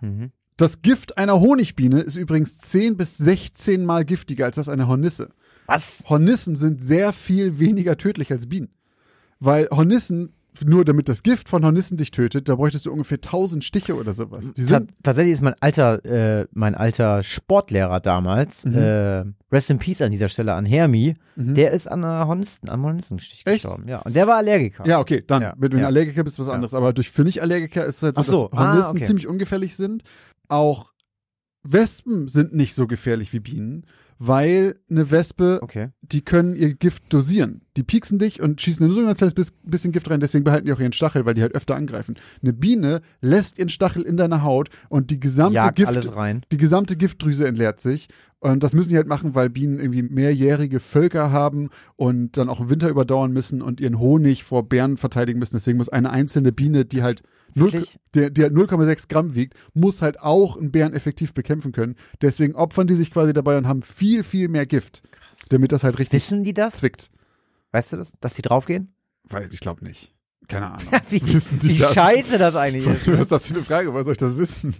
[0.00, 0.30] Mhm.
[0.56, 5.30] Das Gift einer Honigbiene ist übrigens 10 bis 16 mal giftiger als das einer Hornisse.
[5.66, 6.04] Was?
[6.08, 8.68] Hornissen sind sehr viel weniger tödlich als Bienen.
[9.40, 10.32] Weil Hornissen,
[10.64, 14.12] nur damit das Gift von Hornissen dich tötet, da bräuchtest du ungefähr 1000 Stiche oder
[14.12, 14.52] sowas.
[14.68, 18.74] Ta tatsächlich ist mein alter, äh, mein alter Sportlehrer damals, Mhm.
[18.76, 21.54] äh, Rest in Peace an dieser Stelle an Hermi, Mhm.
[21.54, 23.62] der ist an einer Hornisten, am Hornistenstich Echt?
[23.64, 23.88] gestorben.
[23.88, 24.86] Ja, und der war Allergiker.
[24.86, 25.86] ja, okay, dann, Ja, wenn du ein ja.
[25.88, 26.52] Allergiker bist, was Ja.
[26.52, 26.74] anderes.
[26.74, 29.04] Aber durch für Nicht-Allergiker ist es halt so, so, dass ah, Hornissen okay.
[29.06, 30.02] ziemlich ungefährlich sind.
[30.48, 30.92] Auch
[31.62, 33.86] Wespen sind nicht so gefährlich wie Bienen,
[34.18, 35.88] weil eine Wespe Okay.
[36.02, 37.62] die können ihr Gift dosieren.
[37.76, 40.44] Die pieksen dich und schießen nur so ein ganz kleines bis- bisschen Gift rein, deswegen
[40.44, 42.14] behalten die auch ihren Stachel, weil die halt öfter angreifen.
[42.42, 46.12] Eine Biene lässt ihren Stachel in deine Haut und die gesamte Jagt Gift,
[46.52, 48.08] die gesamte Giftdrüse entleert sich.
[48.44, 52.60] Und das müssen die halt machen, weil Bienen irgendwie mehrjährige Völker haben und dann auch
[52.60, 55.56] im Winter überdauern müssen und ihren Honig vor Bären verteidigen müssen.
[55.56, 57.22] Deswegen muss eine einzelne Biene, die halt,
[57.54, 57.98] 0, Wirklich?
[58.14, 61.94] die, die halt 0,6 Gramm wiegt, muss halt auch einen Bären effektiv bekämpfen können.
[62.20, 65.02] Deswegen opfern die sich quasi dabei und haben viel, viel mehr Gift,
[65.48, 66.74] damit das halt richtig Wissen die das?
[66.76, 67.10] zwickt.
[67.72, 68.12] Weißt du das?
[68.20, 68.92] Dass die draufgehen?
[69.26, 70.12] Weiß ich glaube nicht.
[70.48, 70.86] Keine Ahnung.
[71.08, 71.94] wie Wissen die wie das?
[71.94, 73.06] scheiße das eigentlich ist.
[73.10, 73.90] Was ist das für eine Frage?
[73.94, 74.74] Woher soll ich das wissen?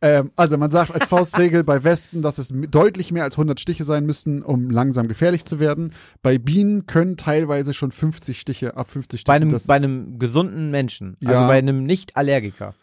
[0.00, 3.84] Ähm, also man sagt als Faustregel bei Wespen, dass es deutlich mehr als 100 Stiche
[3.84, 5.92] sein müssten, um langsam gefährlich zu werden.
[6.22, 10.70] Bei Bienen können teilweise schon 50 Stiche, ab 50 Stiche, Bei einem, bei einem gesunden
[10.70, 11.16] Menschen.
[11.24, 11.46] Also Ja.
[11.46, 12.74] bei einem Nicht-Allergiker.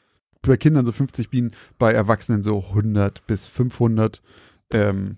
[0.42, 4.22] bei Kindern so 50 Bienen, bei Erwachsenen so 100 bis 500.
[4.72, 5.18] Ähm,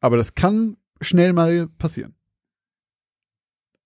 [0.00, 2.14] aber das kann schnell mal passieren.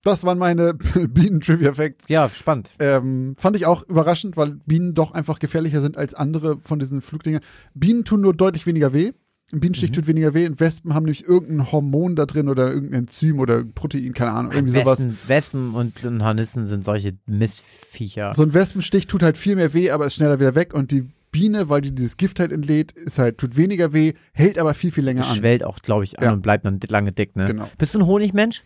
[0.06, 0.74] Das waren meine
[1.08, 2.04] Bienen-Trivia-Facts.
[2.08, 2.70] Ja, spannend.
[2.78, 7.00] Ähm, fand ich auch überraschend, weil Bienen doch einfach gefährlicher sind als andere von diesen
[7.00, 7.40] Flugdingern.
[7.74, 9.12] Bienen tun nur deutlich weniger weh.
[9.52, 9.94] Ein Bienenstich Mhm.
[9.94, 13.62] tut weniger weh und Wespen haben nämlich irgendein Hormon da drin oder irgendein Enzym oder
[13.64, 14.98] Protein, keine Ahnung, irgendwie sowas.
[14.98, 18.32] Wespen, Wespen und, Hornissen sind solche Mistviecher.
[18.34, 21.04] So ein Wespenstich tut halt viel mehr weh, aber ist schneller wieder weg und die
[21.32, 24.90] Biene, weil die dieses Gift halt entlädt, ist halt, tut weniger weh, hält aber viel,
[24.90, 25.36] viel länger an.
[25.36, 26.32] schwellt auch, glaube ich, an Ja.
[26.32, 27.44] und bleibt dann lange dick, ne?
[27.46, 27.68] Genau.
[27.78, 28.62] Bist du ein Honigmensch?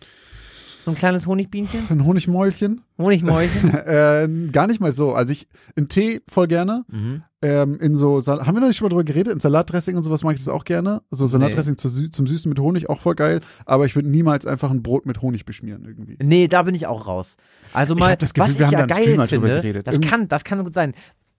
[0.85, 1.81] So ein kleines Honigbienchen?
[1.89, 2.81] Ein Honigmäulchen?
[2.97, 3.73] Honigmäulchen?
[3.85, 5.13] äh, gar nicht mal so.
[5.13, 6.83] Also ich, in Tee voll gerne.
[6.89, 7.23] mhm.
[7.43, 9.33] Ähm, in so, Sal haben wir noch nicht schon mal drüber geredet?
[9.33, 11.01] In Salatdressing und sowas mache ich das auch gerne.
[11.09, 13.41] So Salatdressing zu Sü zum Süßen mit Honig, auch voll geil.
[13.65, 16.17] Aber ich würde niemals einfach ein Brot mit Honig beschmieren irgendwie.
[16.21, 17.37] Nee, da bin ich auch raus.
[17.73, 19.61] Also mal, hab das Gefühl, was wir ich haben ja Stream geil mal drüber finde,
[19.61, 19.87] geredet.
[19.87, 20.93] das Irgend- kann, das kann gut sein.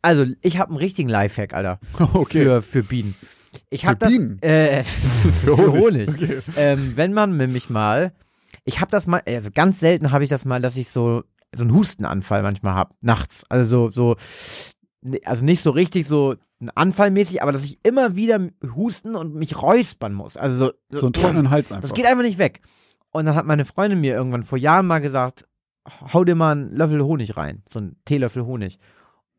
[0.05, 1.79] Also, ich habe einen richtigen Lifehack, Alter,
[2.15, 2.43] Okay.
[2.43, 3.15] für, für Bienen.
[3.71, 4.43] Ich habe Für das, Bienen?
[4.43, 4.83] Äh,
[5.45, 6.09] für Honig.
[6.09, 6.39] Okay.
[6.57, 8.13] Ähm, wenn man nämlich mal,
[8.65, 11.63] ich habe das mal, also ganz selten habe ich das mal, dass ich so, so
[11.63, 13.45] einen Hustenanfall manchmal habe, nachts.
[13.49, 14.17] Also so,
[15.05, 16.37] so, also nicht so richtig so
[16.75, 18.39] Anfallmäßig, aber dass ich immer wieder
[18.77, 20.37] husten und mich räuspern muss.
[20.37, 21.83] Also so, So einen trockenen Hals einfach.
[21.83, 22.61] das geht einfach nicht weg.
[23.11, 25.45] Und dann hat meine Freundin mir irgendwann vor Jahren mal gesagt,
[26.13, 28.79] hau dir mal einen Löffel Honig rein, so einen Teelöffel Honig.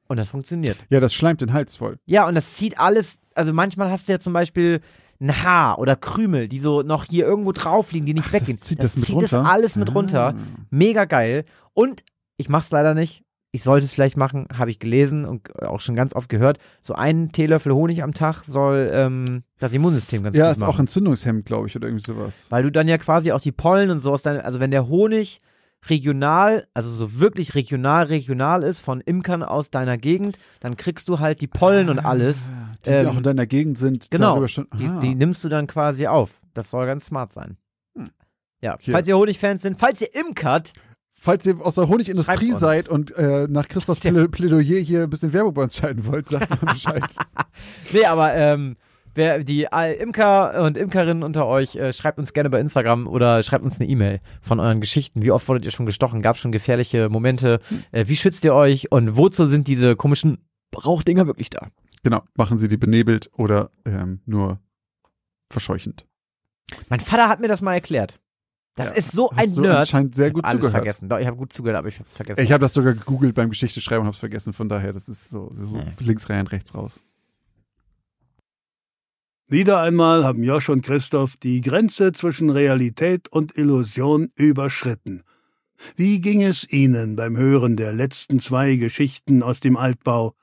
[0.08, 0.78] Und das funktioniert.
[0.90, 1.98] ja, das schleimt den Hals voll.
[2.06, 4.82] Ja, und das zieht alles, also manchmal hast du ja zum Beispiel
[5.22, 8.58] ein Haar oder Krümel, die so noch hier irgendwo drauf liegen, die nicht Ach, weggehen.
[8.58, 9.38] das zieht das mit zieht runter?
[9.42, 10.36] das alles mit runter.
[10.38, 10.66] Ah.
[10.70, 11.46] Mega geil.
[11.74, 12.04] Und
[12.38, 13.24] ich mach's leider nicht.
[13.56, 16.58] Ich sollte es vielleicht machen, habe ich gelesen und auch schon ganz oft gehört.
[16.82, 20.70] So ein Teelöffel Honig am Tag soll ähm, das Immunsystem ganz Ja, gut ist machen.
[20.74, 22.48] auch entzündungshemmend, glaube ich, oder irgendwie sowas.
[22.50, 24.88] Weil du dann ja quasi auch die Pollen und so aus deinem, also wenn der
[24.88, 25.38] Honig
[25.90, 31.20] regional, also so wirklich regional, regional ist von Imkern aus deiner Gegend, dann kriegst du
[31.20, 32.52] halt die Pollen und alles.
[32.54, 34.10] Ah, Die, die ähm, auch in deiner Gegend sind.
[34.12, 35.00] Genau, schon, die, ah.
[35.02, 36.42] die nimmst du dann quasi auf.
[36.54, 37.58] Das soll ganz smart sein.
[37.98, 38.06] Hm.
[38.62, 38.92] Ja, Okay.
[38.92, 40.74] falls ihr Honigfans sind, falls ihr imkert,
[41.26, 45.32] Falls ihr aus der Honigindustrie seid und äh, nach Christophs Plä- Plädoyer hier ein bisschen
[45.32, 47.02] Werbung bei uns schalten wollt, sagt mal Bescheid.
[47.94, 48.76] nee, aber ähm,
[49.16, 53.42] wer die äh, Imker und Imkerinnen unter euch, äh, schreibt uns gerne bei Instagram oder
[53.44, 55.22] schreibt uns eine E-Mail von euren Geschichten.
[55.24, 56.22] Wie oft wurdet ihr schon gestochen?
[56.22, 57.60] Gab schon gefährliche Momente?
[57.92, 58.92] Äh, wie schützt ihr euch?
[58.92, 60.40] Und wozu sind diese komischen
[60.76, 61.68] Rauchdinger wirklich da?
[62.06, 64.60] genau, machen sie die benebelt oder ähm, nur
[65.50, 66.06] verscheuchend.
[66.90, 68.20] Mein Vater hat mir das mal erklärt.
[68.76, 69.78] Das Ja, ist so ein du Nerd.
[69.78, 70.82] anscheinend sehr Ich gut hab alles zugehört.
[70.84, 71.08] vergessen.
[71.10, 72.42] Doch, ich habe gut zugehört, aber ich habe es vergessen.
[72.42, 74.52] Ich habe das sogar gegoogelt beim Geschichte schreiben und habe es vergessen.
[74.52, 75.84] Von daher, das ist so, so Nee.
[76.00, 77.00] links rein, rechts raus.
[79.48, 85.24] Wieder einmal haben Josch und Christoph die Grenze zwischen Realität und Illusion überschritten.
[85.96, 90.34] Wie ging es Ihnen beim Hören der letzten zwei Geschichten aus dem Altbau?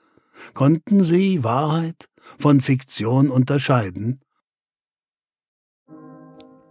[0.54, 2.08] Konnten Sie Wahrheit
[2.38, 4.20] von Fiktion unterscheiden?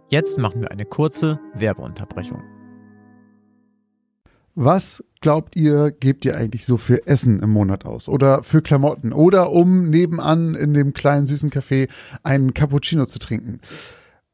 [0.08, 2.59] Jetzt machen wir eine kurze Werbeunterbrechung.
[4.62, 8.10] Was glaubt ihr, gebt ihr eigentlich so für Essen im Monat aus?
[8.10, 9.14] Oder für Klamotten?
[9.14, 11.88] Oder um nebenan in dem kleinen süßen Café
[12.24, 13.60] einen Cappuccino zu trinken?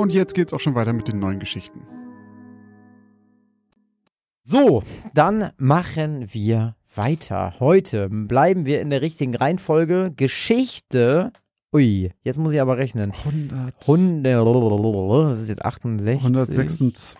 [0.00, 1.82] Und jetzt geht's auch schon weiter mit den neuen Geschichten.
[4.42, 4.82] So,
[5.12, 7.60] dann machen wir weiter.
[7.60, 10.10] Heute bleiben wir in der richtigen Reihenfolge.
[10.16, 11.34] Geschichte.
[11.74, 13.12] Ui, jetzt muss ich aber rechnen.
[13.12, 16.24] 100, 100, das ist jetzt 68.
[16.24, 17.18] 126.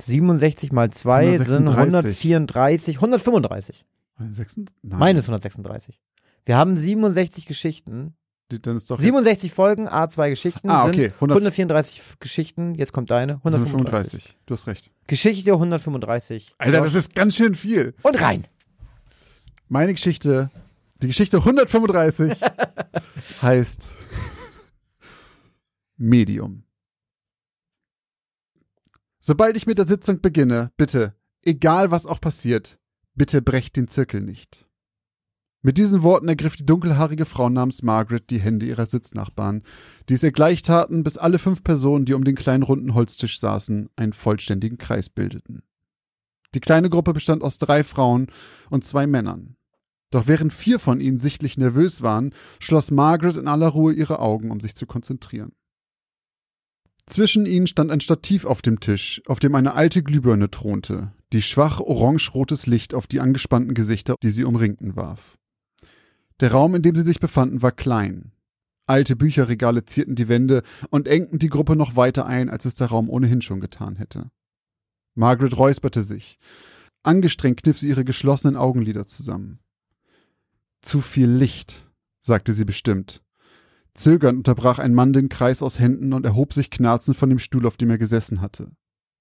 [0.00, 2.96] 67 mal 2 sind 136.
[2.96, 3.84] 134, 135.
[4.16, 4.74] 136?
[4.80, 4.98] Nein.
[4.98, 6.00] Meines 136.
[6.46, 8.14] Wir haben 67 Geschichten.
[8.60, 10.68] Dann ist doch 67 Folgen, A2 Geschichten.
[10.68, 12.74] Ah, okay, 100 134 Geschichten.
[12.74, 13.34] Jetzt kommt deine.
[13.36, 13.72] 135.
[13.72, 14.38] 135.
[14.46, 14.90] Du hast recht.
[15.06, 16.54] Geschichte 135.
[16.58, 17.94] Alter, das ist ganz schön viel.
[18.02, 18.46] Und rein.
[19.68, 20.50] Meine Geschichte,
[21.02, 22.38] die Geschichte 135,
[23.42, 23.96] heißt
[25.96, 26.64] Medium.
[29.20, 32.78] Sobald ich mit der Sitzung beginne, bitte, egal was auch passiert,
[33.14, 34.68] bitte brecht den Zirkel nicht.
[35.64, 39.62] Mit diesen Worten ergriff die dunkelhaarige Frau namens Margaret die Hände ihrer Sitznachbarn,
[40.08, 43.38] die es ihr gleich taten, bis alle fünf Personen, die um den kleinen runden Holztisch
[43.38, 45.62] saßen, einen vollständigen Kreis bildeten.
[46.56, 48.26] Die kleine Gruppe bestand aus drei Frauen
[48.70, 49.56] und zwei Männern.
[50.10, 54.50] Doch während vier von ihnen sichtlich nervös waren, schloss Margaret in aller Ruhe ihre Augen,
[54.50, 55.52] um sich zu konzentrieren.
[57.06, 61.42] Zwischen ihnen stand ein Stativ auf dem Tisch, auf dem eine alte Glühbirne thronte, die
[61.42, 65.38] schwach orangerotes Licht auf die angespannten Gesichter, die sie umringten, warf.
[66.42, 68.32] Der Raum, in dem sie sich befanden, war klein.
[68.88, 72.88] Alte Bücherregale zierten die Wände und engten die Gruppe noch weiter ein, als es der
[72.88, 74.28] Raum ohnehin schon getan hätte.
[75.14, 76.40] Margaret räusperte sich.
[77.04, 79.60] Angestrengt kniff sie ihre geschlossenen Augenlider zusammen.
[80.80, 81.88] Zu viel Licht,
[82.22, 83.22] sagte sie bestimmt.
[83.94, 87.66] Zögernd unterbrach ein Mann den Kreis aus Händen und erhob sich knarzend von dem Stuhl,
[87.66, 88.72] auf dem er gesessen hatte.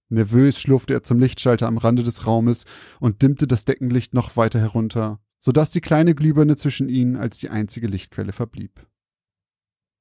[0.10, 2.66] Nervös schlurfte er zum Lichtschalter am Rande des Raumes
[3.00, 7.40] und dimmte das Deckenlicht noch weiter herunter, so dass die kleine Glühbirne zwischen ihnen als
[7.40, 8.88] die einzige Lichtquelle verblieb.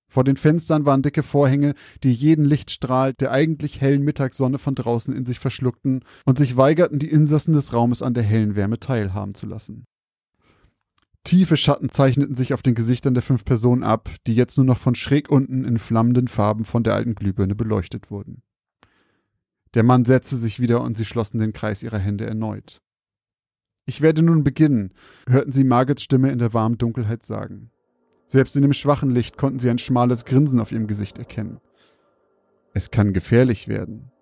[0.09, 5.15] Vor den Fenstern waren dicke Vorhänge, die jeden Lichtstrahl der eigentlich hellen Mittagssonne von draußen
[5.15, 9.35] in sich verschluckten und sich weigerten, die Insassen des Raumes an der hellen Wärme teilhaben
[9.35, 9.87] zu lassen.
[11.23, 14.79] Tiefe Schatten zeichneten sich auf den Gesichtern der fünf Personen ab, die jetzt nur noch
[14.79, 18.43] von schräg unten in flammenden Farben von der alten Glühbirne beleuchtet wurden.
[19.75, 22.81] Der Mann setzte sich wieder und sie schlossen den Kreis ihrer Hände erneut.
[23.91, 24.93] Ich werde nun beginnen,
[25.29, 27.73] hörten sie Margits Stimme in der warmen Dunkelheit sagen.
[28.29, 31.59] Selbst in dem schwachen Licht konnten sie ein schmales Grinsen auf ihrem Gesicht erkennen.
[32.73, 34.13] Es kann gefährlich werden.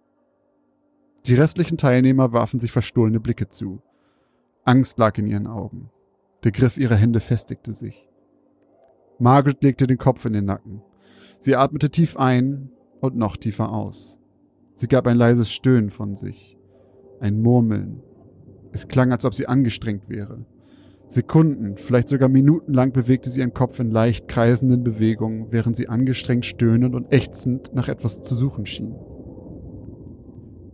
[1.26, 3.83] Die restlichen Teilnehmer warfen sich verstohlene Blicke zu.
[4.64, 5.90] Angst lag in ihren Augen.
[6.44, 8.09] Der Griff ihrer Hände festigte sich.
[9.18, 10.81] Margaret legte den Kopf in den Nacken.
[11.40, 14.18] Sie atmete tief ein und noch tiefer aus.
[14.76, 16.57] Sie gab ein leises Stöhnen von sich.
[17.20, 18.02] Ein Murmeln.
[18.72, 20.44] Es klang, als ob sie angestrengt wäre.
[21.09, 25.88] Sekunden, vielleicht sogar Minuten lang bewegte sie ihren Kopf in leicht kreisenden Bewegungen, während sie
[25.88, 28.94] angestrengt stöhnend und ächzend nach etwas zu suchen schien.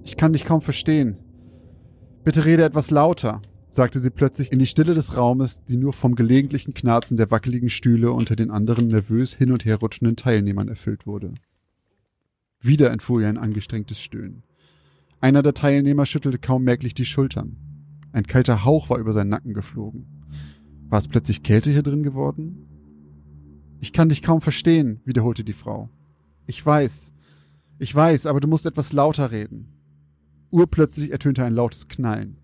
[0.03, 1.19] Ich kann dich kaum verstehen.
[2.25, 6.17] Bitte rede etwas lauter, sagte sie plötzlich in die Stille des Raumes, die nur vom
[6.17, 11.07] gelegentlichen Knarzen der wackeligen Stühle unter den anderen nervös hin und her rutschenden Teilnehmern erfüllt
[11.07, 11.35] wurde.
[12.61, 14.43] Wieder entfuhr ihr ein angestrengtes Stöhnen.
[15.21, 17.57] Einer der Teilnehmer schüttelte kaum merklich die Schultern.
[18.15, 20.07] Ein kalter Hauch war über seinen Nacken geflogen.
[20.89, 22.69] War es plötzlich Kälte hier drin geworden?
[23.81, 25.91] Ich kann dich kaum verstehen, wiederholte die Frau.
[26.47, 27.13] Ich weiß.
[27.81, 29.67] Ich weiß, aber du musst etwas lauter reden.
[30.53, 32.37] Urplötzlich ertönte ein lautes Knallen.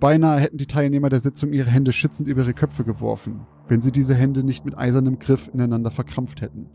[0.00, 3.92] Beinahe hätten die Teilnehmer der Sitzung ihre Hände schützend über ihre Köpfe geworfen, wenn sie
[3.92, 6.70] diese Hände nicht mit eisernem Griff ineinander verkrampft hätten.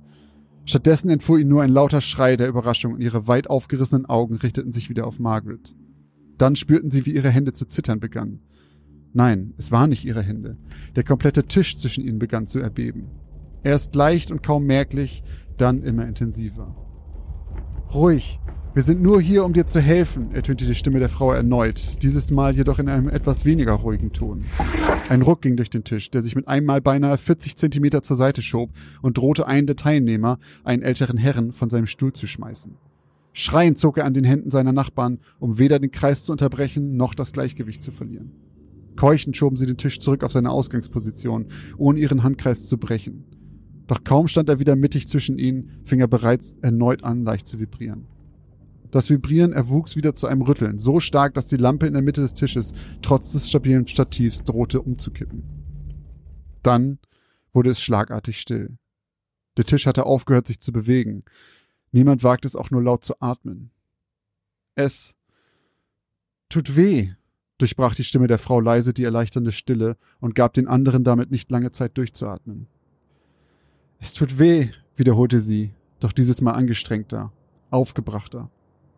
[0.65, 4.71] Stattdessen entfuhr ihnen nur ein lauter Schrei der Überraschung und ihre weit aufgerissenen Augen richteten
[4.71, 5.73] sich wieder auf Margaret.
[6.37, 8.41] Dann spürten sie, wie ihre Hände zu zittern begannen.
[9.13, 10.57] Nein, es waren nicht ihre Hände.
[10.95, 13.09] Der komplette Tisch zwischen ihnen begann zu erbeben.
[13.63, 15.23] Erst leicht und kaum merklich,
[15.57, 16.75] dann immer intensiver.
[17.93, 18.39] Ruhig,
[18.73, 22.31] wir sind nur hier, um dir zu helfen, ertönte die Stimme der Frau erneut, dieses
[22.31, 24.45] Mal jedoch in einem etwas weniger ruhigen Ton.
[25.09, 28.17] Ein Ruck ging durch den Tisch, der sich mit einem Mal beinahe 40 Zentimeter zur
[28.17, 28.71] Seite schob
[29.03, 32.75] und drohte einen der Teilnehmer, einen älteren Herren, von seinem Stuhl zu schmeißen.
[33.33, 37.15] Schreiend zog er an den Händen seiner Nachbarn, um weder den Kreis zu unterbrechen noch
[37.15, 38.31] das Gleichgewicht zu verlieren.
[38.95, 43.25] Keuchend schoben sie den Tisch zurück auf seine Ausgangsposition, ohne ihren Handkreis zu brechen.
[43.87, 47.59] Doch kaum stand er wieder mittig zwischen ihnen, fing er bereits erneut an, leicht zu
[47.59, 48.07] vibrieren.
[48.91, 52.21] Das Vibrieren erwuchs wieder zu einem Rütteln, so stark, dass die Lampe in der Mitte
[52.21, 55.43] des Tisches trotz des stabilen Stativs drohte umzukippen.
[56.61, 56.99] Dann
[57.53, 58.77] wurde es schlagartig still.
[59.57, 61.23] Der Tisch hatte aufgehört, sich zu bewegen.
[61.93, 63.69] Niemand wagte es auch nur laut zu atmen.
[64.75, 65.15] Es
[66.49, 67.12] tut weh,
[67.60, 71.51] durchbrach die Stimme der Frau leise die erleichternde Stille und gab den anderen damit nicht
[71.51, 72.67] lange Zeit durchzuatmen.
[73.99, 77.32] Es tut weh, wiederholte sie, doch dieses Mal angestrengter,
[77.69, 78.49] aufgebrachter.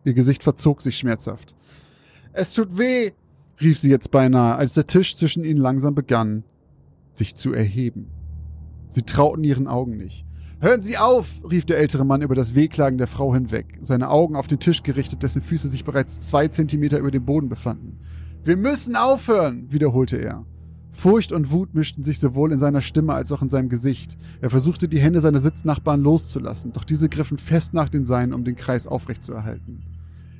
[0.04, 1.54] Ihr Gesicht verzog sich schmerzhaft.
[2.32, 3.12] Es tut weh,
[3.60, 6.44] rief sie jetzt beinahe, als der Tisch zwischen ihnen langsam begann,
[7.12, 8.10] sich zu erheben.
[8.88, 10.25] Sie trauten ihren Augen nicht.
[10.58, 14.36] Hören Sie auf, rief der ältere Mann über das Wehklagen der Frau hinweg, seine Augen
[14.36, 17.98] auf den Tisch gerichtet, dessen Füße sich bereits zwei Zentimeter über dem Boden befanden.
[18.42, 20.46] Wir müssen aufhören, wiederholte er.
[20.92, 24.16] Furcht und Wut mischten sich sowohl in seiner Stimme als auch in seinem Gesicht.
[24.40, 28.42] Er versuchte, die Hände seiner Sitznachbarn loszulassen, doch diese griffen fest nach den Seinen, um
[28.42, 29.82] den Kreis aufrechtzuerhalten.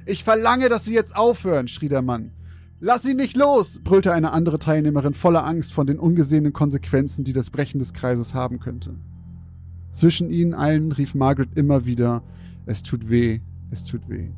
[0.06, 2.30] Ich verlange, dass Sie jetzt aufhören, schrie der Mann.
[2.80, 7.34] Lass ihn nicht los, brüllte eine andere Teilnehmerin voller Angst von den ungesehenen Konsequenzen, die
[7.34, 8.94] das Brechen des Kreises haben könnte.
[9.96, 12.22] Zwischen ihnen allen rief Margaret immer wieder,
[12.66, 14.28] es tut weh, es tut weh.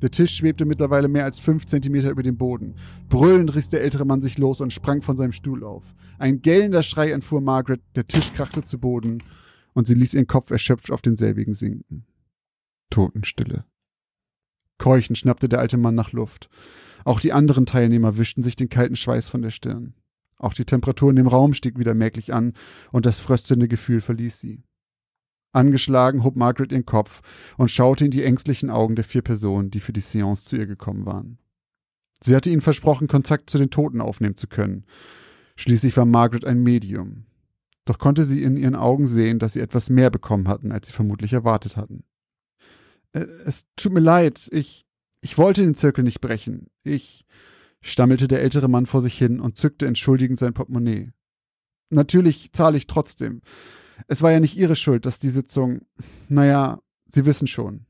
[0.00, 2.76] Der Tisch schwebte mittlerweile mehr als fünf Zentimeter über dem Boden.
[3.08, 5.96] Brüllend riss der ältere Mann sich los und sprang von seinem Stuhl auf.
[6.16, 9.24] Ein gellender Schrei entfuhr Margaret, der Tisch krachte zu Boden
[9.72, 12.06] und sie ließ ihren Kopf erschöpft auf denselbigen sinken.
[12.88, 13.64] Totenstille.
[14.78, 16.48] Keuchend schnappte der alte Mann nach Luft.
[17.04, 19.94] Auch die anderen Teilnehmer wischten sich den kalten Schweiß von der Stirn.
[20.42, 22.52] Auch die Temperatur in dem Raum stieg wieder merklich an
[22.90, 24.62] und das fröstelnde Gefühl verließ sie.
[25.52, 27.20] Angeschlagen hob Margaret ihren Kopf
[27.56, 30.66] und schaute in die ängstlichen Augen der vier Personen, die für die Seance zu ihr
[30.66, 31.38] gekommen waren.
[32.22, 34.84] Sie hatte ihnen versprochen, Kontakt zu den Toten aufnehmen zu können.
[35.56, 37.26] Schließlich war Margaret ein Medium.
[37.84, 40.92] Doch konnte sie in ihren Augen sehen, dass sie etwas mehr bekommen hatten, als sie
[40.92, 42.04] vermutlich erwartet hatten.
[43.12, 44.86] Äh, es tut mir leid, ich,
[45.20, 46.68] ich wollte den Zirkel nicht brechen.
[46.82, 47.26] Ich,
[47.82, 51.10] stammelte der ältere Mann vor sich hin und zückte entschuldigend sein Portemonnaie.
[51.90, 53.42] Natürlich zahle ich trotzdem.
[54.08, 55.82] Es war ja nicht Ihre Schuld, dass die Sitzung,
[56.28, 57.84] naja, Sie wissen schon.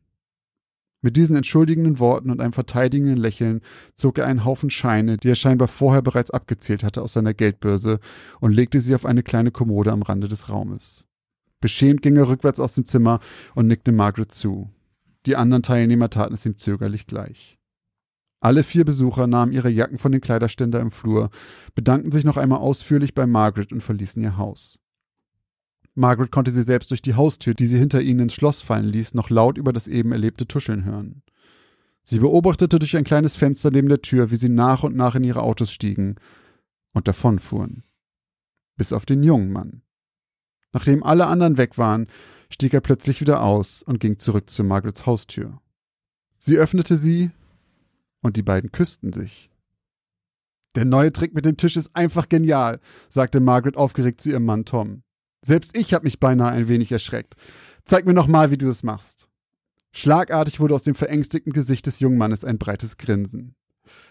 [1.02, 3.60] Mit diesen entschuldigenden Worten und einem verteidigenden Lächeln
[3.96, 7.98] zog er einen Haufen Scheine, die er scheinbar vorher bereits abgezählt hatte, aus seiner Geldbörse
[8.40, 11.04] und legte sie auf eine kleine Kommode am Rande des Raumes.
[11.60, 13.20] Beschämt ging er rückwärts aus dem Zimmer
[13.54, 14.70] und nickte Margaret zu.
[15.26, 17.58] Die anderen Teilnehmer taten es ihm zögerlich gleich.
[18.42, 21.30] Alle vier Besucher nahmen ihre Jacken von den Kleiderständer im Flur,
[21.76, 24.80] bedankten sich noch einmal ausführlich bei Margaret und verließen ihr Haus.
[25.94, 29.14] Margaret konnte sie selbst durch die Haustür, die sie hinter ihnen ins Schloss fallen ließ,
[29.14, 31.22] noch laut über das eben erlebte Tuscheln hören.
[32.02, 35.22] Sie beobachtete durch ein kleines Fenster neben der Tür, wie sie nach und nach in
[35.22, 36.16] ihre Autos stiegen
[36.92, 37.84] und davonfuhren.
[38.76, 39.82] Bis auf den jungen Mann.
[40.72, 42.08] Nachdem alle anderen weg waren,
[42.50, 45.60] stieg er plötzlich wieder aus und ging zurück zu Margarets Haustür.
[46.40, 47.30] Sie öffnete sie
[48.22, 49.50] und die beiden küssten sich.
[50.74, 54.64] Der neue Trick mit dem Tisch ist einfach genial, sagte Margaret aufgeregt zu ihrem Mann
[54.64, 55.02] Tom.
[55.44, 57.34] Selbst ich habe mich beinahe ein wenig erschreckt.
[57.84, 59.28] Zeig mir noch mal, wie du es machst.
[59.92, 63.54] Schlagartig wurde aus dem verängstigten Gesicht des jungen Mannes ein breites Grinsen.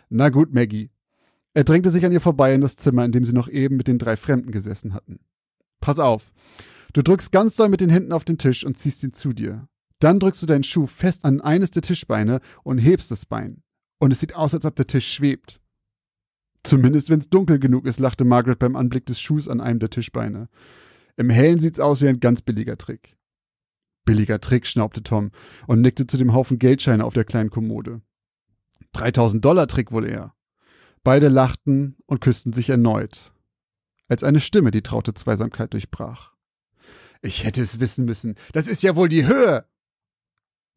[0.09, 0.91] Na gut, Maggie.
[1.53, 3.87] Er drängte sich an ihr vorbei in das Zimmer, in dem sie noch eben mit
[3.87, 5.19] den drei Fremden gesessen hatten.
[5.79, 6.31] Pass auf.
[6.93, 9.67] Du drückst ganz doll mit den Händen auf den Tisch und ziehst ihn zu dir.
[9.99, 13.63] Dann drückst du deinen Schuh fest an eines der Tischbeine und hebst das Bein.
[14.01, 15.61] Und es sieht aus, als ob der Tisch schwebt.
[16.63, 19.91] Zumindest wenn es dunkel genug ist, lachte Margaret beim Anblick des Schuhs an einem der
[19.91, 20.49] Tischbeine.
[21.17, 23.15] Im Hellen sieht's aus wie ein ganz billiger Trick.
[24.03, 25.29] Billiger Trick, schnaubte Tom
[25.67, 28.01] und nickte zu dem Haufen Geldscheine auf der kleinen Kommode.
[28.93, 30.33] 3000 Dollar Trick wohl eher.
[31.03, 33.33] Beide lachten und küssten sich erneut,
[34.07, 36.33] als eine Stimme die traute Zweisamkeit durchbrach.
[37.21, 38.33] Ich hätte es wissen müssen.
[38.53, 39.65] Das ist ja wohl die Höhe.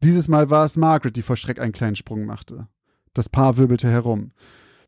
[0.03, 2.67] Dieses Mal war es Margaret, die vor Schreck einen kleinen Sprung machte.
[3.15, 4.33] Das Paar wirbelte herum.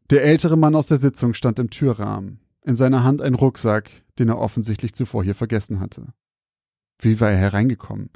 [0.10, 4.28] Der ältere Mann aus der Sitzung stand im Türrahmen, in seiner Hand ein Rucksack, den
[4.28, 6.14] er offensichtlich zuvor hier vergessen hatte.
[7.00, 8.10] Wie war er hereingekommen?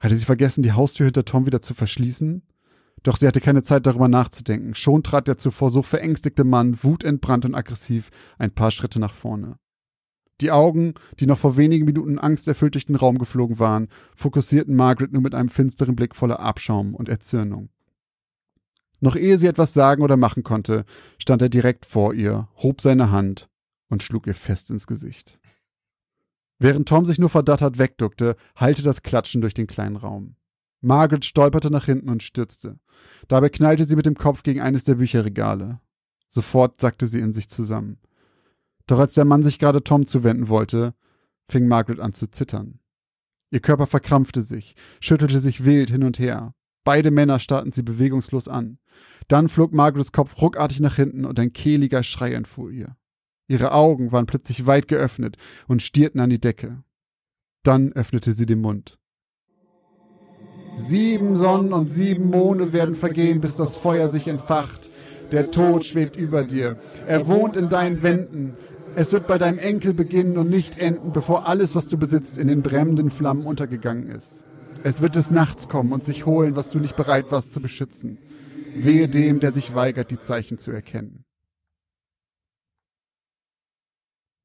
[0.00, 2.42] Hatte sie vergessen, die Haustür hinter Tom wieder zu verschließen?
[3.04, 4.74] Doch sie hatte keine Zeit darüber nachzudenken.
[4.74, 9.56] Schon trat der zuvor so verängstigte Mann, wutentbrannt und aggressiv, ein paar Schritte nach vorne.
[10.40, 13.86] Die Augen, die noch vor wenigen Minuten angsterfüllt durch den Raum geflogen waren,
[14.16, 17.68] fokussierten Margaret nur mit einem finsteren Blick voller Abschaum und Erzürnung.
[19.04, 20.86] Noch ehe sie etwas sagen oder machen konnte,
[21.18, 23.50] stand er direkt vor ihr, hob seine Hand
[23.90, 25.42] und schlug ihr fest ins Gesicht.
[26.58, 30.36] Während Tom sich nur verdattert wegduckte, hallte das Klatschen durch den kleinen Raum.
[30.80, 32.78] Margaret stolperte nach hinten und stürzte.
[33.28, 35.80] Dabei knallte sie mit dem Kopf gegen eines der Bücherregale.
[36.28, 37.98] Sofort sackte sie in sich zusammen.
[38.86, 40.94] Doch als der Mann sich gerade Tom zuwenden wollte,
[41.50, 42.78] fing Margaret an zu zittern.
[43.50, 46.54] Ihr Körper verkrampfte sich, schüttelte sich wild hin und her.
[46.84, 48.78] Beide Männer starrten sie bewegungslos an.
[49.28, 52.96] Dann flog Margarets Kopf ruckartig nach hinten und ein kehliger Schrei entfuhr ihr.
[53.48, 56.82] Ihre Augen waren plötzlich weit geöffnet und stierten an die Decke.
[57.62, 58.98] Dann öffnete sie den Mund.
[60.76, 64.90] Sieben Sonnen und sieben Monde werden vergehen, bis das Feuer sich entfacht.
[65.32, 66.78] Der Tod schwebt über dir.
[67.06, 68.54] Er wohnt in deinen Wänden.
[68.96, 72.48] Es wird bei deinem Enkel beginnen und nicht enden, bevor alles, was du besitzt, in
[72.48, 74.44] den brennenden Flammen untergegangen ist.
[74.84, 78.18] Es wird des Nachts kommen und sich holen, was du nicht bereit warst zu beschützen.
[78.76, 81.24] Wehe dem, der sich weigert, die Zeichen zu erkennen.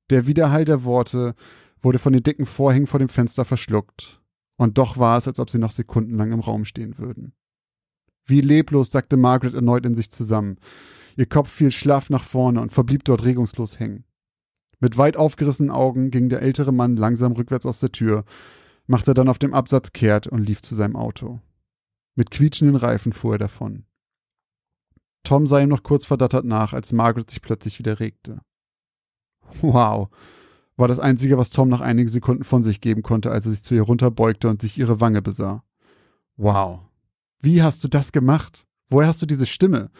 [0.10, 1.36] Der Widerhall der Worte
[1.82, 4.22] wurde von den dicken Vorhängen vor dem Fenster verschluckt,
[4.56, 7.34] und doch war es, als ob sie noch sekundenlang im Raum stehen würden.
[8.26, 10.58] Wie leblos sackte Margaret erneut in sich zusammen.
[11.18, 14.06] Ihr Kopf fiel schlaff nach vorne und verblieb dort regungslos hängen.
[14.80, 18.24] Mit weit aufgerissenen Augen ging der ältere Mann langsam rückwärts aus der Tür,
[18.90, 21.40] machte dann auf dem Absatz kehrt und lief zu seinem Auto.
[22.16, 23.86] Mit quietschenden Reifen fuhr er davon.
[25.24, 28.42] Tom sah ihm noch kurz verdattert nach, als Margaret sich plötzlich wieder regte.
[29.62, 30.10] Wow,
[30.76, 33.64] war das Einzige, was Tom nach einigen Sekunden von sich geben konnte, als er sich
[33.64, 35.64] zu ihr runterbeugte und sich ihre Wange besah.
[36.36, 36.82] Wow.
[37.40, 38.66] Wie hast du das gemacht?
[38.90, 39.92] Woher hast du diese Stimme?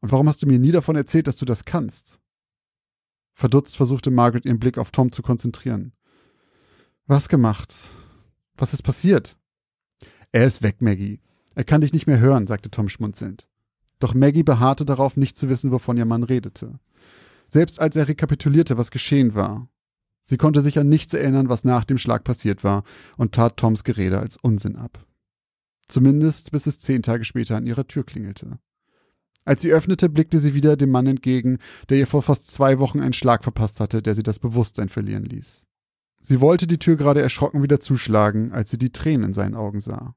[0.00, 2.20] Und warum hast du mir nie davon erzählt, dass du das kannst?
[3.34, 5.92] Verdutzt versuchte Margaret ihren Blick auf Tom zu konzentrieren.
[7.06, 7.74] Was gemacht?
[8.60, 9.38] Was ist passiert?
[10.32, 11.20] Er ist weg, Maggie.
[11.54, 13.48] Er kann dich nicht mehr hören, sagte Tom schmunzelnd.
[14.00, 16.78] Doch Maggie beharrte darauf, nicht zu wissen, wovon ihr Mann redete.
[17.48, 19.68] Selbst als er rekapitulierte, was geschehen war.
[20.26, 22.84] Sie konnte sich an nichts erinnern, was nach dem Schlag passiert war,
[23.16, 25.06] und tat Toms Gerede als Unsinn ab.
[25.88, 28.58] Zumindest bis es zehn Tage später an ihrer Tür klingelte.
[29.46, 31.58] Als sie öffnete, blickte sie wieder dem Mann entgegen,
[31.88, 35.24] der ihr vor fast zwei Wochen einen Schlag verpasst hatte, der sie das Bewusstsein verlieren
[35.24, 35.66] ließ.
[36.20, 39.80] Sie wollte die Tür gerade erschrocken wieder zuschlagen, als sie die Tränen in seinen Augen
[39.80, 40.14] sah.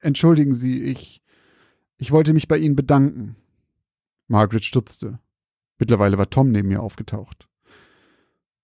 [0.00, 1.22] Entschuldigen Sie, ich.
[1.96, 3.36] Ich wollte mich bei Ihnen bedanken.
[4.28, 5.18] Margaret stutzte.
[5.78, 7.48] Mittlerweile war Tom neben mir aufgetaucht.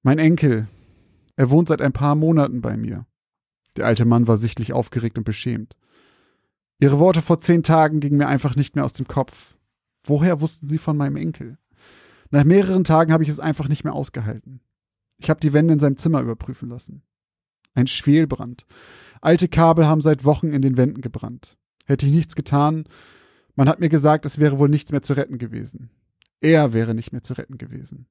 [0.03, 0.69] Mein Enkel.
[1.37, 3.07] Er wohnt seit ein paar Monaten bei mir.
[3.77, 5.77] Der alte Mann war sichtlich aufgeregt und beschämt.
[6.79, 9.57] Ihre Worte vor zehn Tagen gingen mir einfach nicht mehr aus dem Kopf.
[10.05, 11.59] Woher wussten Sie von meinem Enkel?
[12.31, 14.61] Nach mehreren Tagen habe ich es einfach nicht mehr ausgehalten.
[15.19, 17.03] Ich habe die Wände in seinem Zimmer überprüfen lassen.
[17.75, 18.67] Ein Schwelbrand.
[19.21, 21.57] Alte Kabel haben seit Wochen in den Wänden gebrannt.
[21.87, 22.85] Hätte ich nichts getan,
[23.57, 25.91] man hat mir gesagt, es wäre wohl nichts mehr zu retten gewesen.
[26.41, 28.07] Er wäre nicht mehr zu retten gewesen.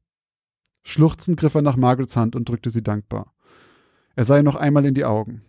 [0.84, 3.34] Schluchzend griff er nach Margarets Hand und drückte sie dankbar.
[4.16, 5.42] Er sah ihr noch einmal in die Augen.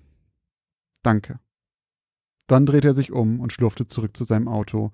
[1.03, 1.39] Danke.
[2.47, 4.93] Dann drehte er sich um und schlurfte zurück zu seinem Auto,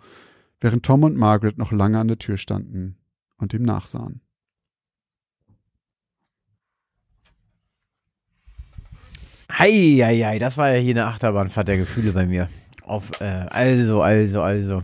[0.61, 2.97] während Tom und Margaret noch lange an der Tür standen
[3.39, 4.21] und ihm nachsahen.
[9.61, 12.49] Heieiei, das war ja hier eine Achterbahnfahrt der Gefühle bei mir.
[12.83, 14.83] Auf, äh, also, also, also.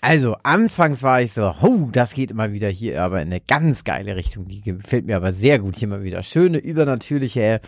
[0.00, 3.82] Also, anfangs war ich so, oh, das geht immer wieder hier, aber in eine ganz
[3.82, 4.46] geile Richtung.
[4.46, 6.22] Die gefällt mir aber sehr gut hier mal wieder.
[6.22, 7.60] Schöne, übernatürliche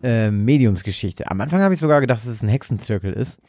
[0.00, 1.28] äh, Mediumsgeschichte.
[1.28, 3.40] Am Anfang habe ich sogar gedacht, dass es ein Hexenzirkel ist.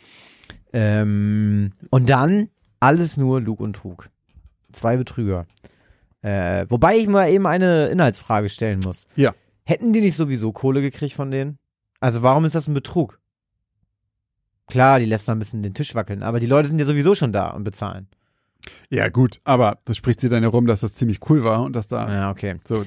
[0.73, 4.09] Ähm, und dann alles nur Lug und Trug.
[4.71, 5.45] Zwei Betrüger.
[6.23, 9.05] Äh, wobei ich mal eben eine Inhaltsfrage stellen muss.
[9.15, 9.35] Ja.
[9.63, 11.59] Hätten die nicht sowieso Kohle gekriegt von denen?
[12.04, 13.18] Also warum ist das ein Betrug?
[14.68, 17.16] Klar, die lässt da ein bisschen den Tisch wackeln, aber die Leute sind ja sowieso
[17.16, 18.10] schon da und bezahlen.
[18.89, 21.88] Ja, gut, aber das spricht sie dann herum, dass das ziemlich cool war und dass
[21.88, 22.60] da Ja, okay.
[22.66, 22.84] so.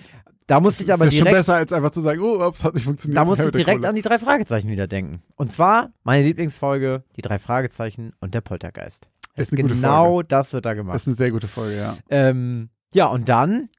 [0.46, 2.62] Da musste ich aber ist ja schon direkt, besser, als einfach zu sagen, oh, ups,
[2.62, 3.16] hat nicht funktioniert.
[3.16, 5.22] da musste ich direkt an die drei Fragezeichen wieder denken.
[5.34, 9.08] Und zwar meine Lieblingsfolge, die drei Fragezeichen und der Poltergeist.
[9.34, 10.96] Ist eine gute genau das wird da Das gemacht.
[10.96, 11.96] ist eine sehr gute Folge, ja.
[12.10, 13.70] Ähm, ja, und dann,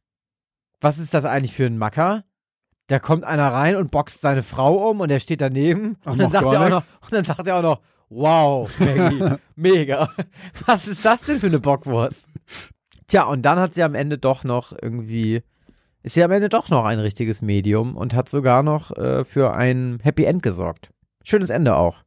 [0.82, 2.24] was ist das eigentlich für ein Macker?
[2.88, 6.20] Da kommt einer rein und boxt seine Frau um und er steht daneben Ach, und
[6.20, 10.10] dann sagt er auch noch, und dann sagt er auch noch, wow, Maggie, mega.
[10.66, 12.28] Was ist das denn für eine Bockwurst?
[13.08, 15.44] Tja, und dann hat sie am Ende doch noch irgendwie,
[16.04, 19.54] ist sie am Ende doch noch ein richtiges Medium und hat sogar noch äh, für
[19.54, 20.90] ein Happy End gesorgt.
[21.24, 22.04] Schönes Ende auch.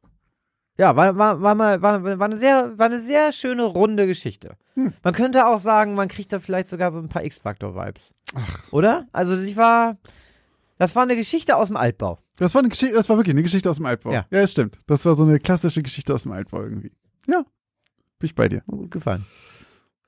[0.77, 4.55] Ja, war, war, war, mal, war, war, eine sehr, war eine sehr schöne runde Geschichte.
[4.73, 4.93] Hm.
[5.03, 8.15] Man könnte auch sagen, man kriegt da vielleicht sogar so ein paar X-Factor-Vibes.
[8.71, 9.05] Oder?
[9.11, 9.97] Also sie war,
[10.81, 12.17] das war eine Geschichte aus dem Altbau.
[12.39, 14.13] Das war eine Geschichte, das war wirklich eine Geschichte aus dem Altbau.
[14.13, 14.25] Ja.
[14.31, 14.79] ja, das stimmt.
[14.87, 16.91] Das war so eine klassische Geschichte aus dem Altbau irgendwie.
[17.27, 17.45] Ja.
[18.17, 18.63] Bin ich bei dir.
[18.65, 19.23] Gut gefallen.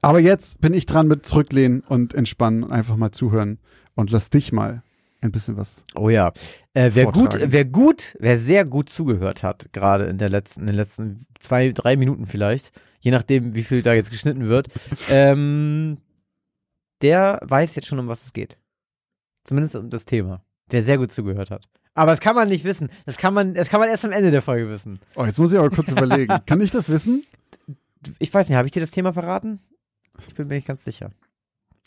[0.01, 3.59] Aber jetzt bin ich dran mit zurücklehnen und entspannen, einfach mal zuhören
[3.93, 4.81] und lass dich mal
[5.21, 5.85] ein bisschen was.
[5.93, 6.33] Oh ja.
[6.73, 10.67] Äh, wer gut, wer gut, wer sehr gut zugehört hat, gerade in der letzten, in
[10.67, 14.69] den letzten zwei, drei Minuten vielleicht, je nachdem, wie viel da jetzt geschnitten wird,
[15.11, 15.99] ähm,
[17.03, 18.57] der weiß jetzt schon, um was es geht.
[19.43, 20.43] Zumindest um das Thema.
[20.73, 21.67] Wer sehr gut zugehört hat.
[21.93, 22.89] Aber das kann man nicht wissen.
[23.05, 24.99] Das kann man, das kann man erst am Ende der Folge wissen.
[25.13, 26.35] Oh, jetzt muss ich aber kurz überlegen.
[26.47, 27.21] Kann ich das wissen?
[28.17, 29.59] Ich weiß nicht, habe ich dir das Thema verraten?
[30.27, 31.11] Ich bin mir nicht ganz sicher.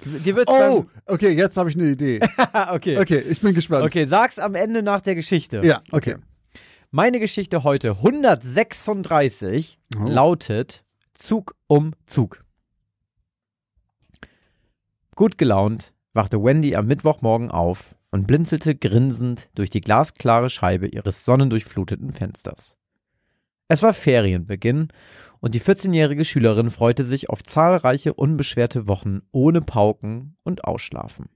[0.05, 2.21] Dir wird's Oh, okay, jetzt habe ich eine Idee.
[2.71, 2.97] okay.
[2.99, 3.85] Okay, ich bin gespannt.
[3.87, 5.63] Okay, sag's am Ende nach der Geschichte.
[5.65, 6.15] Ja, okay.
[6.93, 10.05] Meine Geschichte heute 136 Oh.
[10.05, 10.85] lautet
[11.15, 12.45] Zug um Zug.
[15.17, 21.25] Gut gelaunt wachte Wendy am Mittwochmorgen auf und blinzelte grinsend durch die glasklare Scheibe ihres
[21.25, 22.77] sonnendurchfluteten Fensters.
[23.69, 24.89] Es war Ferienbeginn
[25.41, 31.29] und die 14-jährige Schülerin freute sich auf zahlreiche unbeschwerte Wochen ohne Pauken und Ausschlafen.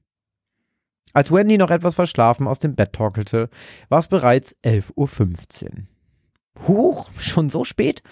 [1.13, 3.51] Als Wendy noch etwas verschlafen aus dem Bett torkelte,
[3.89, 6.69] war es bereits 11.15 Uhr.
[6.69, 8.03] Huch, schon so spät?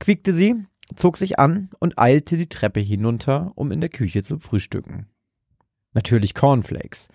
[0.00, 0.56] quiekte sie,
[0.94, 5.06] zog sich an und eilte die Treppe hinunter, um in der Küche zu frühstücken.
[5.96, 7.08] Natürlich Cornflakes,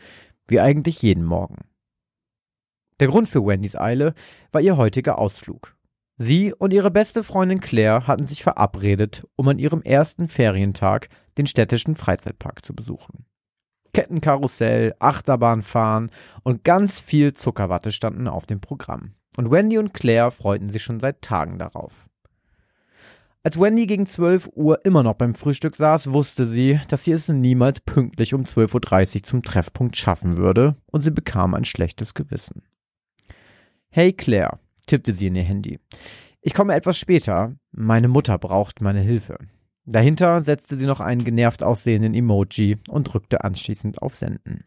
[0.47, 1.65] wie eigentlich jeden Morgen.
[2.99, 4.15] Der Grund für Wendys Eile
[4.51, 5.77] war ihr heutiger Ausflug.
[6.17, 11.45] Sie und ihre beste Freundin Claire hatten sich verabredet, um an ihrem ersten Ferientag den
[11.45, 13.27] städtischen Freizeitpark zu besuchen.
[13.93, 16.09] Kettenkarussell, Achterbahnfahren
[16.41, 19.13] und ganz viel Zuckerwatte standen auf dem Programm.
[19.37, 22.07] Und Wendy und Claire freuten sich schon seit Tagen darauf.
[23.43, 27.27] Als Wendy gegen 12 Uhr immer noch beim Frühstück saß, wusste sie, dass sie es
[27.27, 32.61] niemals pünktlich um 12.30 Uhr zum Treffpunkt schaffen würde, und sie bekam ein schlechtes Gewissen.
[33.89, 35.79] Hey Claire, tippte sie in ihr Handy.
[36.41, 37.55] Ich komme etwas später.
[37.71, 39.39] Meine Mutter braucht meine Hilfe.
[39.85, 44.65] Dahinter setzte sie noch einen genervt aussehenden Emoji und drückte anschließend auf Senden.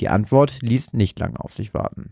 [0.00, 2.10] Die Antwort ließ nicht lange auf sich warten.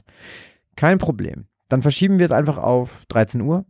[0.77, 1.47] Kein Problem.
[1.69, 3.65] Dann verschieben wir es einfach auf 13 Uhr.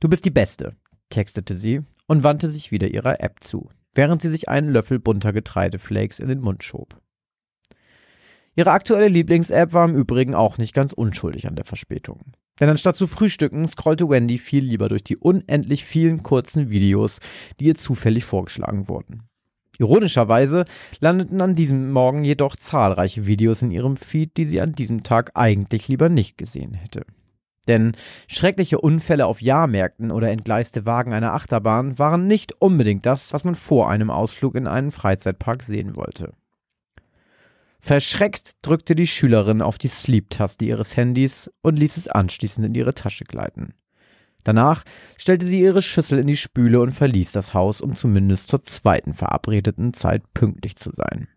[0.00, 0.76] Du bist die Beste,
[1.10, 5.32] textete sie und wandte sich wieder ihrer App zu, während sie sich einen Löffel bunter
[5.32, 7.00] Getreideflakes in den Mund schob.
[8.54, 12.20] Ihre aktuelle Lieblings-App war im Übrigen auch nicht ganz unschuldig an der Verspätung.
[12.58, 17.20] Denn anstatt zu frühstücken, scrollte Wendy viel lieber durch die unendlich vielen kurzen Videos,
[17.60, 19.24] die ihr zufällig vorgeschlagen wurden.
[19.78, 20.64] Ironischerweise
[21.00, 25.32] landeten an diesem Morgen jedoch zahlreiche Videos in ihrem Feed, die sie an diesem Tag
[25.34, 27.04] eigentlich lieber nicht gesehen hätte.
[27.68, 27.92] Denn
[28.28, 33.54] schreckliche Unfälle auf Jahrmärkten oder entgleiste Wagen einer Achterbahn waren nicht unbedingt das, was man
[33.54, 36.32] vor einem Ausflug in einen Freizeitpark sehen wollte.
[37.80, 42.94] Verschreckt drückte die Schülerin auf die Sleep-Taste ihres Handys und ließ es anschließend in ihre
[42.94, 43.74] Tasche gleiten.
[44.42, 44.84] Danach
[45.16, 49.12] stellte sie ihre Schüssel in die Spüle und verließ das Haus, um zumindest zur zweiten
[49.12, 51.28] verabredeten Zeit pünktlich zu sein.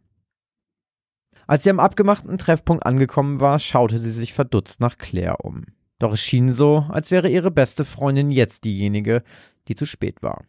[1.47, 5.65] Als sie am abgemachten Treffpunkt angekommen war, schaute sie sich verdutzt nach Claire um.
[5.99, 9.21] Doch es schien so, als wäre ihre beste Freundin jetzt diejenige,
[9.67, 10.45] die zu spät war.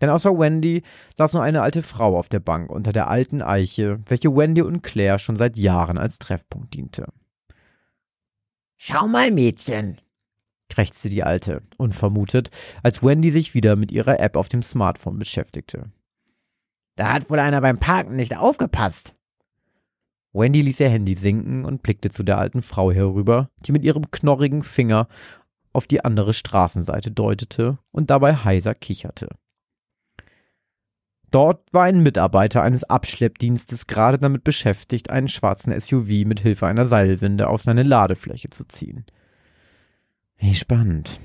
[0.00, 0.82] Denn außer Wendy
[1.16, 4.82] saß nur eine alte Frau auf der Bank unter der alten Eiche, welche Wendy und
[4.82, 7.06] Claire schon seit Jahren als Treffpunkt diente.
[8.76, 9.98] Schau mal, Mädchen.
[10.68, 12.50] krächzte die Alte, unvermutet,
[12.82, 15.90] als Wendy sich wieder mit ihrer App auf dem Smartphone beschäftigte.
[16.96, 19.15] Da hat wohl einer beim Parken nicht aufgepasst.
[20.36, 24.10] Wendy ließ ihr Handy sinken und blickte zu der alten Frau herüber, die mit ihrem
[24.10, 25.08] knorrigen Finger
[25.72, 29.28] auf die andere Straßenseite deutete und dabei heiser kicherte.
[31.30, 36.86] Dort war ein Mitarbeiter eines Abschleppdienstes gerade damit beschäftigt, einen schwarzen SUV mit Hilfe einer
[36.86, 39.04] Seilwinde auf seine Ladefläche zu ziehen.
[40.36, 41.18] Wie spannend.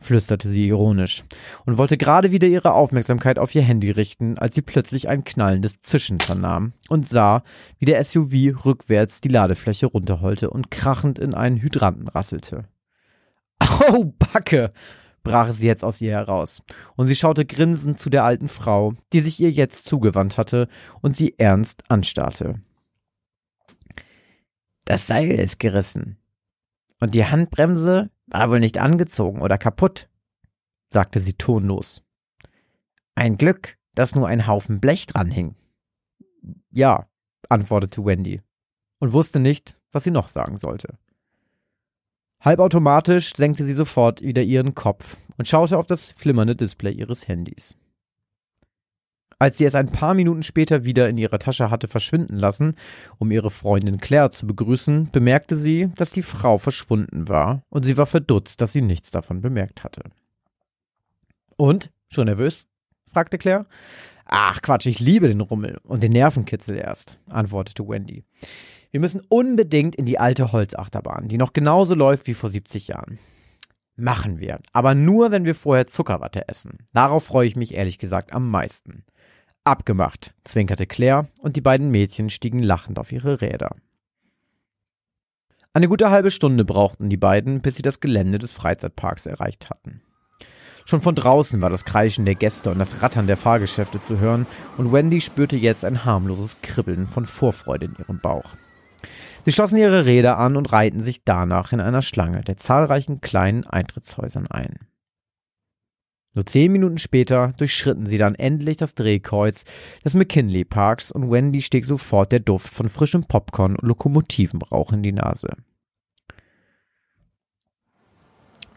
[0.00, 1.24] Flüsterte sie ironisch
[1.64, 5.80] und wollte gerade wieder ihre Aufmerksamkeit auf ihr Handy richten, als sie plötzlich ein knallendes
[5.80, 7.42] Zischen vernahm und sah,
[7.78, 12.64] wie der SUV rückwärts die Ladefläche runterholte und krachend in einen Hydranten rasselte.
[13.58, 14.72] Au, Backe!
[15.26, 16.62] brach sie jetzt aus ihr heraus,
[16.94, 20.68] und sie schaute grinsend zu der alten Frau, die sich ihr jetzt zugewandt hatte
[21.02, 22.60] und sie ernst anstarrte.
[24.84, 26.16] Das Seil ist gerissen.
[27.00, 30.08] Und die Handbremse war wohl nicht angezogen oder kaputt,
[30.90, 32.02] sagte sie tonlos.
[33.14, 35.54] Ein Glück, dass nur ein Haufen Blech dran hing.
[36.70, 37.08] Ja,
[37.48, 38.42] antwortete Wendy
[38.98, 40.98] und wusste nicht, was sie noch sagen sollte.
[42.40, 47.76] Halbautomatisch senkte sie sofort wieder ihren Kopf und schaute auf das flimmernde Display ihres Handys.
[49.38, 52.74] Als sie es ein paar Minuten später wieder in ihrer Tasche hatte verschwinden lassen,
[53.18, 57.98] um ihre Freundin Claire zu begrüßen, bemerkte sie, dass die Frau verschwunden war, und sie
[57.98, 60.04] war verdutzt, dass sie nichts davon bemerkt hatte.
[61.56, 61.90] Und?
[62.08, 62.66] Schon nervös?
[63.12, 63.66] fragte Claire.
[64.24, 68.24] Ach Quatsch, ich liebe den Rummel und den Nervenkitzel erst, antwortete Wendy.
[68.90, 73.18] Wir müssen unbedingt in die alte Holzachterbahn, die noch genauso läuft wie vor 70 Jahren.
[73.96, 76.86] Machen wir, aber nur, wenn wir vorher Zuckerwatte essen.
[76.92, 79.04] Darauf freue ich mich ehrlich gesagt am meisten.
[79.66, 83.74] Abgemacht, zwinkerte Claire, und die beiden Mädchen stiegen lachend auf ihre Räder.
[85.74, 90.02] Eine gute halbe Stunde brauchten die beiden, bis sie das Gelände des Freizeitparks erreicht hatten.
[90.84, 94.46] Schon von draußen war das Kreischen der Gäste und das Rattern der Fahrgeschäfte zu hören,
[94.76, 98.54] und Wendy spürte jetzt ein harmloses Kribbeln von Vorfreude in ihrem Bauch.
[99.44, 103.66] Sie schlossen ihre Räder an und reihten sich danach in einer Schlange der zahlreichen kleinen
[103.66, 104.78] Eintrittshäusern ein.
[106.36, 109.64] Nur zehn Minuten später durchschritten sie dann endlich das Drehkreuz
[110.04, 115.02] des McKinley Parks und Wendy stieg sofort der Duft von frischem Popcorn und Lokomotivenrauch in
[115.02, 115.48] die Nase.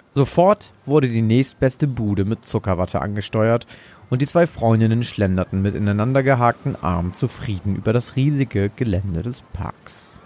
[0.10, 3.68] Sofort wurde die nächstbeste Bude mit Zuckerwatte angesteuert
[4.10, 9.44] und die zwei Freundinnen schlenderten mit ineinander gehakten Armen zufrieden über das riesige Gelände des
[9.52, 10.19] Parks.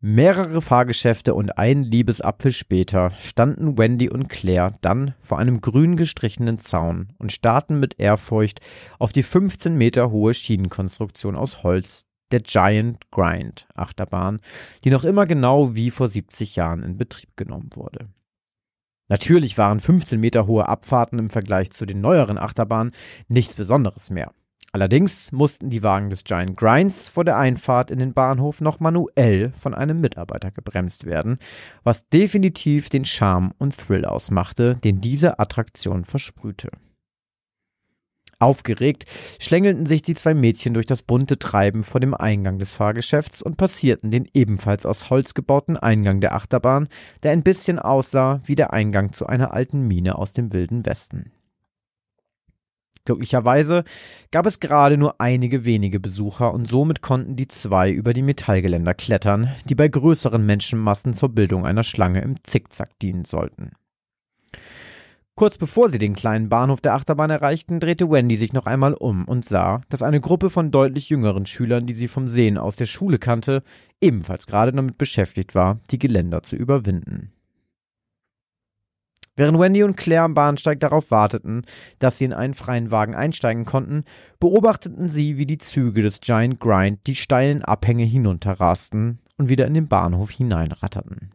[0.00, 6.60] Mehrere Fahrgeschäfte und ein Liebesapfel später standen Wendy und Claire dann vor einem grün gestrichenen
[6.60, 8.60] Zaun und starrten mit Ehrfurcht
[9.00, 14.38] auf die 15 Meter hohe Schienenkonstruktion aus Holz der Giant Grind Achterbahn,
[14.84, 18.08] die noch immer genau wie vor 70 Jahren in Betrieb genommen wurde.
[19.08, 22.92] Natürlich waren 15 Meter hohe Abfahrten im Vergleich zu den neueren Achterbahnen
[23.26, 24.32] nichts Besonderes mehr.
[24.72, 29.52] Allerdings mussten die Wagen des Giant Grinds vor der Einfahrt in den Bahnhof noch manuell
[29.58, 31.38] von einem Mitarbeiter gebremst werden,
[31.84, 36.70] was definitiv den Charme und Thrill ausmachte, den diese Attraktion versprühte.
[38.40, 39.06] Aufgeregt
[39.40, 43.56] schlängelten sich die zwei Mädchen durch das bunte Treiben vor dem Eingang des Fahrgeschäfts und
[43.56, 46.88] passierten den ebenfalls aus Holz gebauten Eingang der Achterbahn,
[47.24, 51.32] der ein bisschen aussah wie der Eingang zu einer alten Mine aus dem wilden Westen.
[53.08, 53.84] Glücklicherweise
[54.30, 58.92] gab es gerade nur einige wenige Besucher und somit konnten die zwei über die Metallgeländer
[58.92, 63.70] klettern, die bei größeren Menschenmassen zur Bildung einer Schlange im Zickzack dienen sollten.
[65.36, 69.24] Kurz bevor sie den kleinen Bahnhof der Achterbahn erreichten, drehte Wendy sich noch einmal um
[69.24, 72.84] und sah, dass eine Gruppe von deutlich jüngeren Schülern, die sie vom Sehen aus der
[72.84, 73.62] Schule kannte,
[74.02, 77.32] ebenfalls gerade damit beschäftigt war, die Geländer zu überwinden.
[79.38, 81.62] Während Wendy und Claire am Bahnsteig darauf warteten,
[82.00, 84.02] dass sie in einen freien Wagen einsteigen konnten,
[84.40, 89.74] beobachteten sie, wie die Züge des Giant Grind die steilen Abhänge hinunterrasten und wieder in
[89.74, 91.30] den Bahnhof hineinratterten.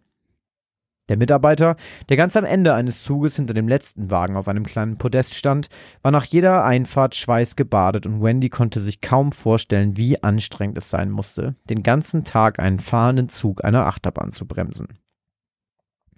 [1.07, 1.77] Der Mitarbeiter,
[2.09, 5.69] der ganz am Ende eines Zuges hinter dem letzten Wagen auf einem kleinen Podest stand,
[6.01, 11.09] war nach jeder Einfahrt schweißgebadet und Wendy konnte sich kaum vorstellen, wie anstrengend es sein
[11.09, 14.89] musste, den ganzen Tag einen fahrenden Zug einer Achterbahn zu bremsen.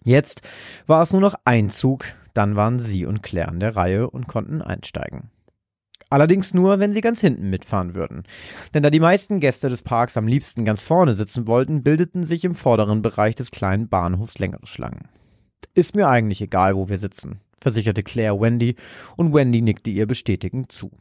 [0.05, 0.41] Jetzt
[0.85, 4.27] war es nur noch ein Zug, dann waren sie und Claire an der Reihe und
[4.27, 5.31] konnten einsteigen.
[6.11, 8.21] Allerdings nur, wenn sie ganz hinten mitfahren würden.
[8.75, 12.43] Denn da die meisten Gäste des Parks am liebsten ganz vorne sitzen wollten, bildeten sich
[12.45, 15.09] im vorderen Bereich des kleinen Bahnhofs längere Schlangen.
[15.73, 18.75] Ist mir eigentlich egal, wo wir sitzen, versicherte Claire Wendy,
[19.15, 20.91] und Wendy nickte ihr bestätigend zu.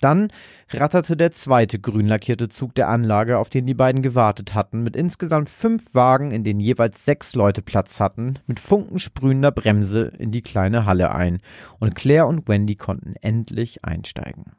[0.00, 0.28] Dann
[0.70, 4.96] ratterte der zweite grün lackierte Zug der Anlage, auf den die beiden gewartet hatten, mit
[4.96, 10.42] insgesamt fünf Wagen, in denen jeweils sechs Leute Platz hatten, mit funkensprühender Bremse in die
[10.42, 11.40] kleine Halle ein,
[11.78, 14.52] und Claire und Wendy konnten endlich einsteigen.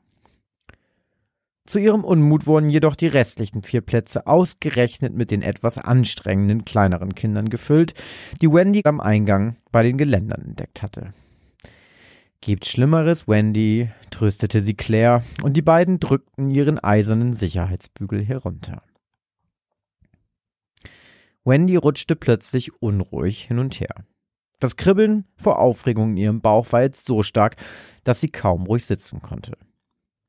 [1.66, 7.16] Zu ihrem Unmut wurden jedoch die restlichen vier Plätze ausgerechnet mit den etwas anstrengenden kleineren
[7.16, 7.94] Kindern gefüllt,
[8.42, 11.14] die Wendy am Eingang bei den Geländern entdeckt hatte.
[12.42, 18.82] Gibt Schlimmeres, Wendy, tröstete sie Claire, und die beiden drückten ihren eisernen Sicherheitsbügel herunter.
[21.46, 23.94] Wendy rutschte plötzlich unruhig hin und her.
[24.60, 27.58] Das Kribbeln vor Aufregung in ihrem Bauch war jetzt so stark,
[28.04, 29.56] dass sie kaum ruhig sitzen konnte.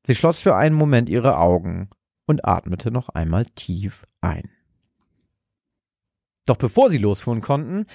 [0.07, 1.89] Sie schloss für einen Moment ihre Augen
[2.27, 4.51] und atmete noch einmal tief ein.
[6.45, 7.87] Doch bevor sie losfuhren konnten,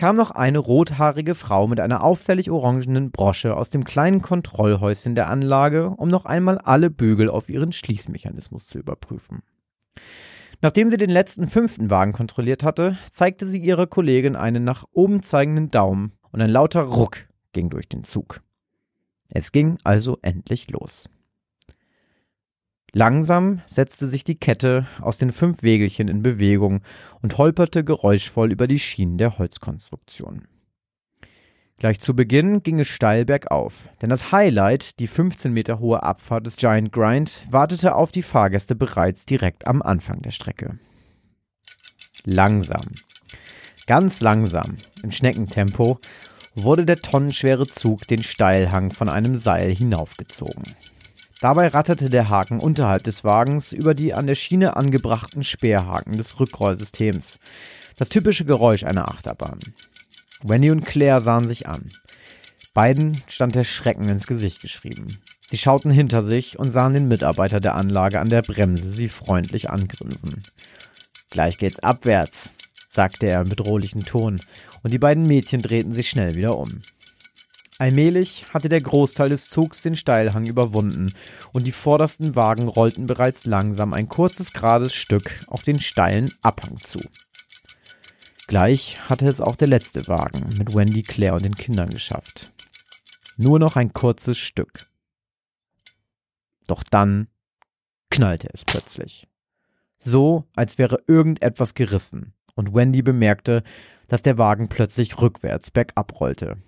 [0.00, 5.28] kam noch eine rothaarige Frau mit einer auffällig orangenen Brosche aus dem kleinen Kontrollhäuschen der
[5.28, 9.42] Anlage, um noch einmal alle Bügel auf ihren Schließmechanismus zu überprüfen.
[10.62, 15.22] Nachdem sie den letzten fünften Wagen kontrolliert hatte, zeigte sie ihrer Kollegin einen nach oben
[15.22, 18.40] zeigenden Daumen und ein lauter Ruck ging durch den Zug.
[19.34, 21.10] Es ging also endlich los.
[22.92, 26.82] Langsam setzte sich die Kette aus den fünf Wägelchen in Bewegung
[27.22, 30.48] und holperte geräuschvoll über die Schienen der Holzkonstruktion.
[31.78, 36.44] Gleich zu Beginn ging es steil bergauf, denn das Highlight, die 15 Meter hohe Abfahrt
[36.44, 40.78] des Giant Grind, wartete auf die Fahrgäste bereits direkt am Anfang der Strecke.
[42.24, 42.86] Langsam,
[43.86, 45.98] ganz langsam, im Schneckentempo,
[46.54, 50.74] wurde der tonnenschwere Zug den Steilhang von einem Seil hinaufgezogen.
[51.40, 56.38] Dabei ratterte der Haken unterhalb des Wagens über die an der Schiene angebrachten Speerhaken des
[56.38, 57.38] Rückrollsystems.
[57.96, 59.58] Das typische Geräusch einer Achterbahn.
[60.42, 61.90] Wendy und Claire sahen sich an.
[62.74, 65.18] Beiden stand der Schrecken ins Gesicht geschrieben.
[65.48, 69.70] Sie schauten hinter sich und sahen den Mitarbeiter der Anlage an der Bremse sie freundlich
[69.70, 70.42] angrinsen.
[71.30, 72.52] Gleich geht's abwärts,
[72.90, 74.40] sagte er in bedrohlichem Ton,
[74.82, 76.82] und die beiden Mädchen drehten sich schnell wieder um.
[77.80, 81.14] Allmählich hatte der Großteil des Zugs den Steilhang überwunden
[81.54, 86.76] und die vordersten Wagen rollten bereits langsam ein kurzes gerades Stück auf den steilen Abhang
[86.80, 87.00] zu.
[88.46, 92.52] Gleich hatte es auch der letzte Wagen mit Wendy, Claire und den Kindern geschafft.
[93.38, 94.86] Nur noch ein kurzes Stück.
[96.66, 97.28] Doch dann
[98.10, 99.26] knallte es plötzlich.
[99.98, 103.62] So, als wäre irgendetwas gerissen, und Wendy bemerkte,
[104.08, 106.58] dass der Wagen plötzlich rückwärts bergab rollte.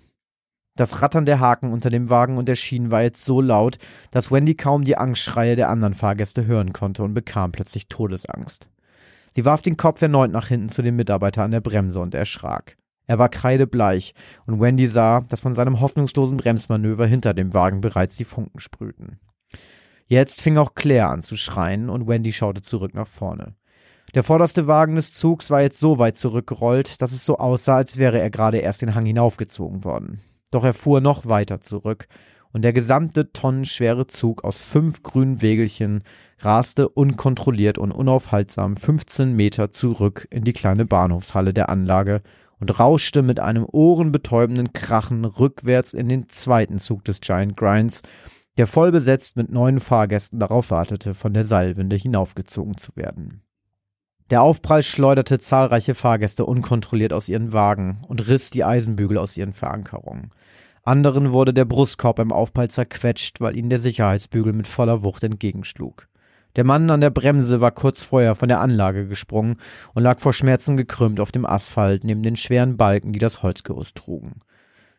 [0.75, 3.77] Das Rattern der Haken unter dem Wagen und der Schienen war jetzt so laut,
[4.09, 8.67] dass Wendy kaum die Angstschreie der anderen Fahrgäste hören konnte und bekam plötzlich Todesangst.
[9.33, 12.75] Sie warf den Kopf erneut nach hinten zu dem Mitarbeiter an der Bremse und erschrak.
[13.05, 14.15] Er war kreidebleich,
[14.47, 19.19] und Wendy sah, dass von seinem hoffnungslosen Bremsmanöver hinter dem Wagen bereits die Funken sprühten.
[20.07, 23.53] Jetzt fing auch Claire an zu schreien, und Wendy schaute zurück nach vorne.
[24.15, 27.99] Der vorderste Wagen des Zugs war jetzt so weit zurückgerollt, dass es so aussah, als
[27.99, 30.21] wäre er gerade erst den Hang hinaufgezogen worden.
[30.53, 32.07] Doch er fuhr noch weiter zurück,
[32.51, 36.03] und der gesamte tonnenschwere Zug aus fünf grünen Wägelchen
[36.37, 42.21] raste unkontrolliert und unaufhaltsam 15 Meter zurück in die kleine Bahnhofshalle der Anlage
[42.59, 48.03] und rauschte mit einem ohrenbetäubenden Krachen rückwärts in den zweiten Zug des Giant Grinds,
[48.57, 53.42] der voll besetzt mit neun Fahrgästen darauf wartete, von der Seilwinde hinaufgezogen zu werden.
[54.33, 59.53] Der Aufprall schleuderte zahlreiche Fahrgäste unkontrolliert aus ihren Wagen und riss die Eisenbügel aus ihren
[59.53, 60.31] Verankerungen.
[60.81, 66.07] Anderen wurde der Brustkorb im Aufprall zerquetscht, weil ihnen der Sicherheitsbügel mit voller Wucht entgegenschlug.
[66.55, 69.57] Der Mann an der Bremse war kurz vorher von der Anlage gesprungen
[69.93, 73.97] und lag vor Schmerzen gekrümmt auf dem Asphalt neben den schweren Balken, die das Holzgerüst
[73.97, 74.39] trugen.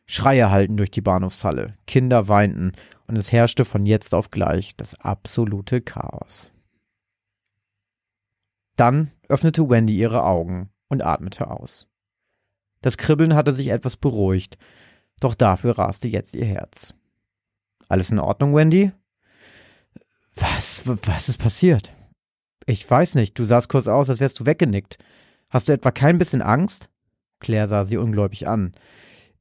[0.07, 2.71] Schreie hallten durch die Bahnhofshalle, Kinder weinten
[3.09, 6.54] und es herrschte von jetzt auf gleich das absolute Chaos.
[8.77, 11.89] Dann öffnete Wendy ihre Augen und atmete aus.
[12.83, 14.59] Das Kribbeln hatte sich etwas beruhigt
[15.21, 16.95] doch dafür raste jetzt ihr Herz.
[17.89, 18.93] Alles in Ordnung, Wendy?
[20.37, 21.93] Was, was ist passiert?
[22.67, 24.99] Ich weiß nicht, du sahst kurz aus, als wärst du weggenickt.
[25.49, 26.89] Hast du etwa kein bisschen Angst?
[27.41, 28.75] Claire sah sie ungläubig an.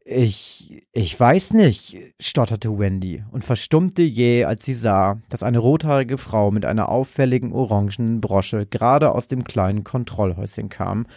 [0.05, 6.17] Ich, ich weiß nicht, stotterte Wendy und verstummte jäh, als sie sah, dass eine rothaarige
[6.17, 11.07] Frau mit einer auffälligen orangenen Brosche gerade aus dem kleinen Kontrollhäuschen kam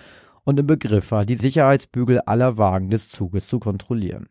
[0.44, 4.28] und im Begriff war, die Sicherheitsbügel aller Wagen des Zuges zu kontrollieren.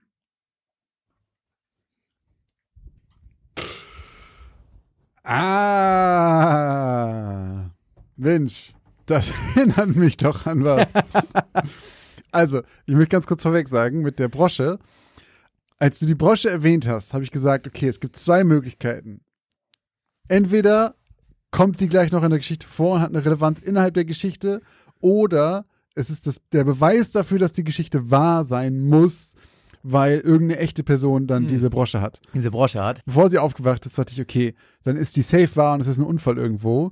[5.23, 6.45] Ah,
[8.15, 8.73] Mensch,
[9.05, 10.87] das erinnert mich doch an was.
[12.35, 14.79] also, ich möchte ganz kurz vorweg sagen, mit der Brosche,
[15.77, 19.21] als du die Brosche erwähnt hast, habe ich gesagt, okay, es gibt zwei Möglichkeiten.
[20.27, 20.95] Entweder
[21.51, 24.61] kommt sie gleich noch in der Geschichte vor und hat eine Relevanz innerhalb der Geschichte,
[24.99, 25.65] oder
[25.95, 29.33] es ist das, der Beweis dafür, dass die Geschichte wahr sein muss,
[29.81, 31.47] weil irgendeine echte Person dann hm.
[31.47, 32.19] diese Brosche hat.
[32.33, 33.01] Diese Brosche hat.
[33.05, 35.97] Bevor sie aufgewacht ist, dachte ich, okay, dann ist die safe wahr und es ist
[35.97, 36.91] ein Unfall irgendwo.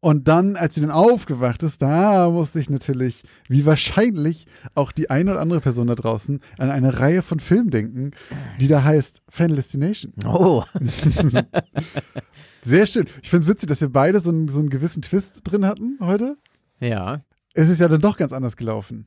[0.00, 5.10] Und dann, als sie dann aufgewacht ist, da musste ich natürlich, wie wahrscheinlich auch die
[5.10, 8.10] eine oder andere Person da draußen, an eine Reihe von Filmen denken,
[8.60, 10.12] die da heißt Final Destination.
[10.24, 10.62] Oh.
[12.62, 13.06] Sehr schön.
[13.22, 15.98] Ich finde es witzig, dass wir beide so einen, so einen gewissen Twist drin hatten
[16.00, 16.36] heute.
[16.78, 17.24] Ja.
[17.54, 19.06] ist es ja dann doch ganz anders gelaufen.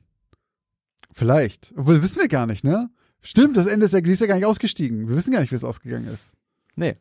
[1.12, 1.72] Vielleicht.
[1.76, 2.90] Obwohl, wissen wir gar nicht, ne?
[3.22, 5.08] Stimmt, das Ende ist ja, die ist ja gar nicht ausgestiegen.
[5.08, 6.34] Wir wissen gar nicht, wie es ausgegangen ist.
[6.74, 6.96] Nee.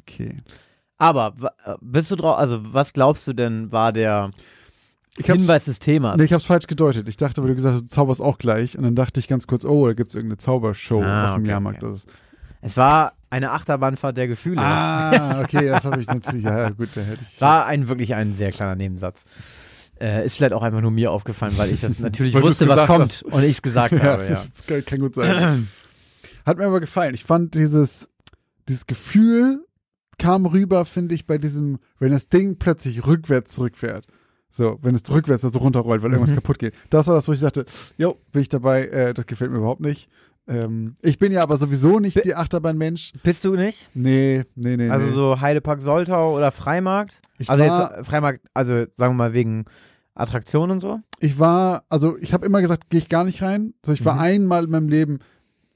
[0.00, 0.38] Okay.
[0.98, 1.34] Aber
[1.64, 4.30] äh, bist du drauf, also was glaubst du denn war der
[5.22, 6.16] Hinweis des Themas?
[6.16, 7.08] nee, ich hab's falsch gedeutet.
[7.08, 8.78] Ich dachte, weil du gesagt hast, du zauberst auch gleich.
[8.78, 11.50] Und dann dachte ich ganz kurz, oh, da gibt's irgendeine Zaubershow Ah, auf dem okay,
[11.50, 11.82] Jahrmarkt.
[11.82, 11.96] okay.
[12.64, 14.60] Es war eine Achterbahnfahrt der Gefühle.
[14.62, 16.44] ah, okay, das habe ich natürlich.
[16.44, 17.40] Ja, ja, gut, da hätte ich.
[17.40, 19.24] War ein wirklich ein sehr kleiner Nebensatz.
[20.00, 23.02] Äh, ist vielleicht auch einfach nur mir aufgefallen, weil ich das natürlich wusste, was kommt
[23.02, 23.22] hast.
[23.24, 24.24] und ich es gesagt habe.
[24.24, 24.30] Ja.
[24.34, 25.68] das kann, kann gut sein.
[26.46, 27.14] Hat mir aber gefallen.
[27.14, 28.08] Ich fand dieses,
[28.68, 29.64] dieses Gefühl
[30.18, 34.06] kam rüber, finde ich, bei diesem, wenn das Ding plötzlich rückwärts zurückfährt.
[34.50, 36.36] So, wenn es rückwärts also runterrollt, weil irgendwas Mhm.
[36.36, 36.74] kaputt geht.
[36.90, 37.64] Das war das, wo ich sagte,
[37.96, 40.08] jo, bin ich dabei, äh, das gefällt mir überhaupt nicht.
[40.46, 43.12] Ähm, ich bin ja aber sowieso nicht Bi- die Achterbahn-Mensch.
[43.22, 43.88] Bist du nicht?
[43.94, 45.12] Nee, nee, nee, Also nee.
[45.12, 47.20] so Heidepark Soltau oder Freimarkt?
[47.38, 49.64] ich, also war, jetzt Freimarkt, also sagen wir mal wegen
[50.14, 51.00] Attraktionen und so?
[51.20, 53.72] ich war, also ich habe immer gesagt, gehe ich gar nicht rein.
[53.86, 54.20] So, ich war Mhm.
[54.20, 55.20] einmal in meinem Leben,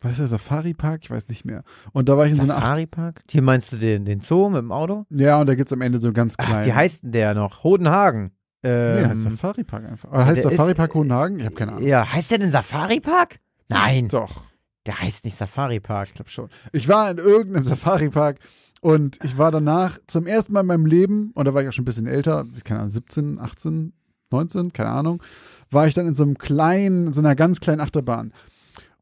[0.01, 1.01] was ist der Safari-Park?
[1.05, 1.63] Ich weiß nicht mehr.
[1.93, 3.23] Und da war ich in so einer Safari-Park?
[3.31, 5.07] Hier meinst du den, den Zoo mit dem Auto?
[5.11, 6.67] Ja, und da gibt's am Ende so ganz Ach, klein.
[6.67, 7.65] wie heißt denn der noch?
[7.65, 8.33] Hodenhagen.
[8.63, 10.11] Ähm, Nee, heißt Safari-Park einfach.
[10.11, 11.39] Oder heißt der Safari-Park Hohenhagen?
[11.39, 11.87] Ich habe keine Ahnung.
[11.87, 13.39] Ja, heißt der denn Safari-Park?
[13.69, 14.43] Nein, Doch,
[14.87, 16.09] der heißt nicht Safari-Park.
[16.09, 16.49] ich glaube schon.
[16.73, 18.39] Ich war in irgendeinem Safari-Park
[18.81, 21.73] und ich war danach zum ersten Mal in meinem Leben, und da war ich auch
[21.73, 23.93] schon ein bisschen älter, keine Ahnung, 17, 18,
[24.31, 25.23] 19, keine Ahnung,
[25.71, 28.33] war ich dann in so einem kleinen, so einer ganz kleinen Achterbahn.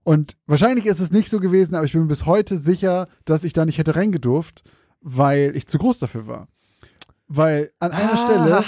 [0.04, 3.42] Und wahrscheinlich ist es nicht so gewesen, aber ich bin mir bis heute sicher, dass
[3.44, 4.62] ich da nicht hätte reingedurft,
[5.00, 6.48] weil ich zu groß dafür war.
[7.26, 8.16] Weil an einer Ah.
[8.18, 8.64] Stelle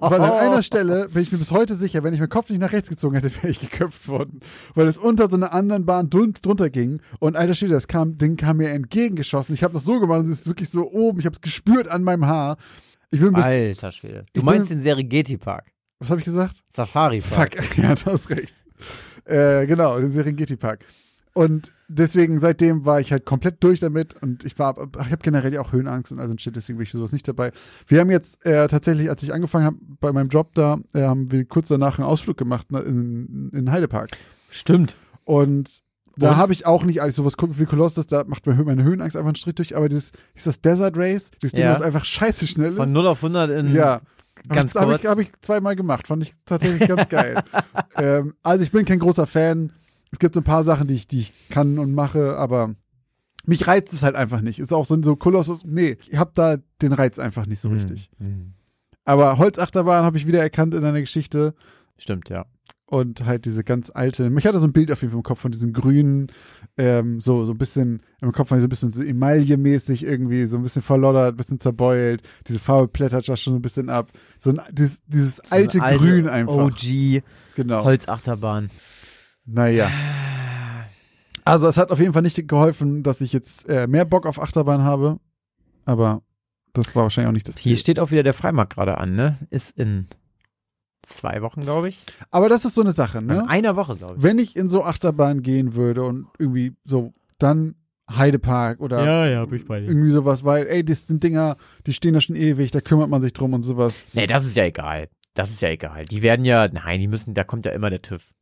[0.00, 2.58] Weil an einer Stelle bin ich mir bis heute sicher, wenn ich meinen Kopf nicht
[2.60, 4.40] nach rechts gezogen hätte, wäre ich geköpft worden.
[4.74, 7.00] Weil es unter so einer anderen Bahn drun drunter ging.
[7.20, 9.54] Und alter Schwede, das kam, Ding kam mir entgegengeschossen.
[9.54, 11.20] Ich habe das so gemacht und es ist wirklich so oben.
[11.20, 12.56] Ich habe es gespürt an meinem Haar.
[13.10, 13.44] Ich bin bis.
[13.44, 14.24] Alter Schwede.
[14.32, 15.70] Du meinst bin- den Serengeti-Park.
[15.98, 16.64] Was habe ich gesagt?
[16.74, 17.54] Safari-Park.
[17.62, 18.64] Fuck, ja, du hast recht.
[19.24, 20.84] Äh, genau, den Serengeti Park.
[21.32, 25.58] Und deswegen, seitdem war ich halt komplett durch damit und ich war, ich habe generell
[25.58, 27.50] auch Höhenangst und all so ein Shit, deswegen bin ich für sowas nicht dabei.
[27.88, 31.32] Wir haben jetzt äh, tatsächlich, als ich angefangen habe bei meinem Job da, äh, haben
[31.32, 34.10] wir kurz danach einen Ausflug gemacht ne, in, in Heidepark.
[34.48, 34.94] Stimmt.
[35.24, 35.82] Und
[36.16, 39.30] da habe ich auch nicht alles sowas wie Kolossus, da macht mir meine Höhenangst einfach
[39.30, 41.32] einen Strich durch, aber dieses, ist das Desert Race?
[41.42, 41.72] Dieses Ding, Ja.
[41.72, 42.92] was einfach scheiße schnell Von ist.
[42.92, 44.00] 0 auf 100 in Ja.
[44.48, 45.10] Ganz Habe ich, kurz.
[45.10, 47.42] hab ich zweimal gemacht, fand ich tatsächlich ganz geil.
[47.96, 49.72] ähm, also ich bin kein großer Fan.
[50.10, 52.74] Es gibt so ein paar Sachen, die ich, die ich kann und mache, aber
[53.46, 54.58] mich reizt es halt einfach nicht.
[54.58, 55.64] Ist auch so ein so Kolossus.
[55.64, 58.10] Nee, ich habe da den Reiz einfach nicht so Hm, richtig.
[58.18, 58.54] hm.
[59.04, 61.54] Aber Holzachterbahn habe ich wieder erkannt in einer Geschichte
[61.96, 62.46] Stimmt, ja.
[62.94, 64.32] Und halt diese ganz alte.
[64.38, 66.28] Ich hatte so ein Bild auf jeden Fall im Kopf von diesem grünen,
[66.78, 70.56] ähm, so so ein bisschen im Kopf von so ein bisschen so Emaille-mäßig irgendwie, so
[70.56, 72.22] ein bisschen verloddert, ein bisschen zerbeult.
[72.46, 74.10] Diese Farbe plättert da schon so ein bisschen ab.
[74.38, 76.54] So ein, dieses, dieses So eine alte, Grün einfach.
[76.54, 77.22] OG
[77.56, 77.84] Genau.
[77.84, 78.70] Holzachterbahn.
[79.44, 79.90] Naja.
[81.44, 84.40] Also es hat auf jeden Fall nicht geholfen, dass ich jetzt äh, mehr Bock auf
[84.40, 85.20] Achterbahn habe.
[85.84, 86.22] Aber
[86.72, 87.78] das war wahrscheinlich auch nicht das Hier Ziel.
[87.80, 89.36] steht auch wieder der Freimarkt gerade an, ne?
[89.50, 90.06] Ist in
[91.06, 92.04] zwei Wochen, glaube ich.
[92.30, 93.48] Aber das ist so eine Sache, In ne?
[93.48, 94.22] einer Woche, glaube ich.
[94.22, 97.74] Wenn ich in so Achterbahn gehen würde und irgendwie so, dann
[98.10, 102.36] Heidepark oder ja, bei irgendwie sowas, weil, ey, das sind Dinger, die stehen da schon
[102.36, 104.02] ewig, da kümmert man sich drum und sowas.
[104.12, 105.08] Nee, das ist ja egal.
[105.32, 106.04] Das ist ja egal.
[106.04, 108.34] Die werden ja, nein, die müssen, da kommt ja immer der TÜV.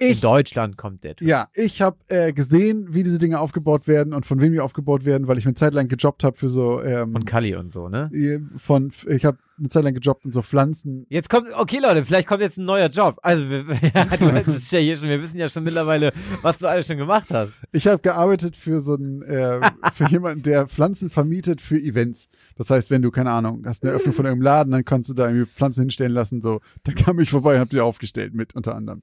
[0.00, 1.26] In Ich, Deutschland kommt der TÜV.
[1.26, 5.04] ja, ich habe äh, gesehen, wie diese Dinge aufgebaut werden und von wem die aufgebaut
[5.04, 7.88] werden, weil ich eine Zeit lang gejobbt habe für so ähm, Von Kali und so,
[7.88, 8.08] ne?
[8.56, 11.04] von ich habe eine Zeit lang gejobbt in so Pflanzen.
[11.08, 13.18] Jetzt kommt, okay Leute, vielleicht kommt jetzt ein neuer Job.
[13.22, 16.68] Also, wir, ja, du es ja hier schon, wir wissen ja schon mittlerweile, was du
[16.68, 17.54] alles schon gemacht hast.
[17.72, 19.60] Ich habe gearbeitet für so einen äh,
[19.92, 22.28] für jemanden, der Pflanzen vermietet für Events.
[22.56, 25.14] Das heißt, wenn du keine Ahnung hast eine Eröffnung von irgendeinem Laden, dann kannst du
[25.14, 26.40] da irgendwie Pflanzen hinstellen lassen.
[26.40, 29.02] So, da kam ich vorbei und habe die aufgestellt mit unter anderem.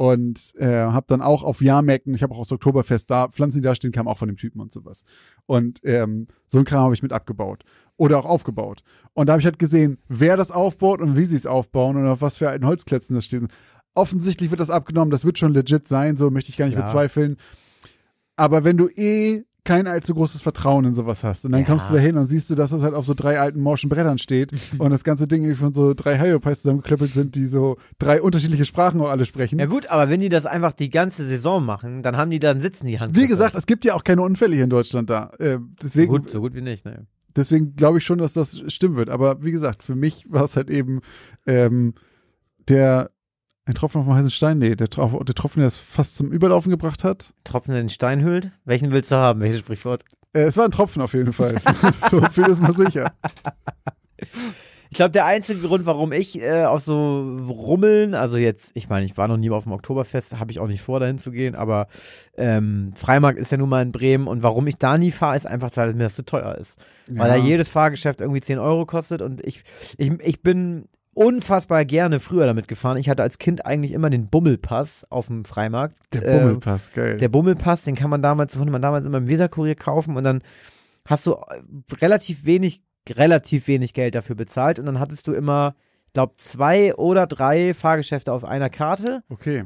[0.00, 3.66] Und äh, habe dann auch auf Jahrmärkten, ich habe auch aus Oktoberfest da Pflanzen, die
[3.68, 5.04] da stehen, kamen auch von dem Typen und sowas.
[5.44, 7.64] Und ähm, so ein Kram habe ich mit abgebaut
[7.98, 8.82] oder auch aufgebaut.
[9.12, 12.06] Und da habe ich halt gesehen, wer das aufbaut und wie sie es aufbauen und
[12.08, 13.42] auf was für alten Holzklötzen das steht.
[13.94, 16.80] Offensichtlich wird das abgenommen, das wird schon legit sein, so möchte ich gar nicht Ja.
[16.80, 17.36] bezweifeln.
[18.36, 21.66] Aber wenn du eh kein allzu großes Vertrauen in sowas hast und dann Ja.
[21.66, 23.88] kommst du da hin und siehst du, dass das halt auf so drei alten morschen
[23.90, 27.76] Brettern steht und das ganze Ding irgendwie von so drei Hyopies zusammengeklöppelt sind, die so
[27.98, 29.58] drei unterschiedliche Sprachen auch alle sprechen.
[29.58, 32.60] Ja gut, aber wenn die das einfach die ganze Saison machen, dann haben die dann
[32.60, 33.14] sitzen die Hand.
[33.14, 35.30] Wie gesagt, es gibt ja auch keine Unfälle hier in Deutschland da.
[35.38, 37.06] Äh, so deswegen gut, so gut wie nicht, ne?
[37.36, 39.08] deswegen glaube ich schon, dass das stimmen wird.
[39.10, 41.00] Aber wie gesagt, für mich war es halt eben
[41.46, 41.94] ähm,
[42.68, 43.10] der
[43.66, 46.32] ein Tropfen auf dem heißen Stein, nee, der, Tro- der Tropfen, der es fast zum
[46.32, 47.34] Überlaufen gebracht hat.
[47.44, 48.50] Tropfen in den Stein hüllt.
[48.64, 49.40] Welchen willst du haben?
[49.40, 50.04] Welches Sprichwort?
[50.32, 51.56] Äh, es war ein Tropfen auf jeden Fall.
[52.10, 53.12] so viel ist mal sicher.
[54.92, 59.04] Ich glaube, der einzige Grund, warum ich äh, auf so Rummeln, also jetzt, ich meine,
[59.06, 61.54] ich war noch nie auf dem Oktoberfest, habe ich auch nicht vor, dahin zu gehen,
[61.54, 61.86] aber
[62.36, 65.46] ähm, Freimarkt ist ja nun mal in Bremen und warum ich da nie fahre, ist
[65.46, 66.76] einfach, weil mir das zu teuer ist.
[67.08, 69.62] Weil da jedes Fahrgeschäft irgendwie 10 Euro kostet und ich,
[69.96, 72.96] ich, ich bin unfassbar gerne früher damit gefahren.
[72.96, 75.98] Ich hatte als Kind eigentlich immer den Bummelpass auf dem Freimarkt.
[76.12, 77.18] Der Äh, Bummelpass, geil.
[77.18, 80.42] der Bummelpass, den kann man damals, konnte man damals immer im Weserkurier kaufen und dann
[81.06, 81.62] hast du äh,
[82.00, 85.74] relativ wenig, relativ wenig Geld dafür bezahlt und dann hattest du immer,
[86.06, 89.64] ich glaube, zwei oder drei Fahrgeschäfte auf einer Karte, okay.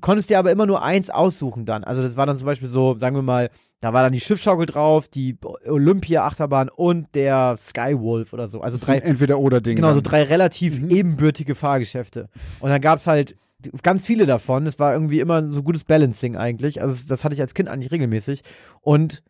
[0.00, 1.84] konntest dir aber immer nur eins aussuchen dann.
[1.84, 3.50] Also das war dann zum Beispiel so, sagen wir mal,
[3.80, 8.60] da war dann die Schiffschaukel drauf, die Olympia-Achterbahn und der Skywolf oder so.
[8.60, 9.76] Also drei, entweder oder Dinge.
[9.76, 10.90] Genau, so drei relativ Mhm.
[10.90, 12.28] ebenbürtige Fahrgeschäfte.
[12.60, 13.36] Und dann gab es halt
[13.82, 14.66] ganz viele davon.
[14.66, 16.82] Es war irgendwie immer so gutes Balancing eigentlich.
[16.82, 18.42] Also das hatte ich als Kind eigentlich regelmäßig.
[18.80, 19.22] Und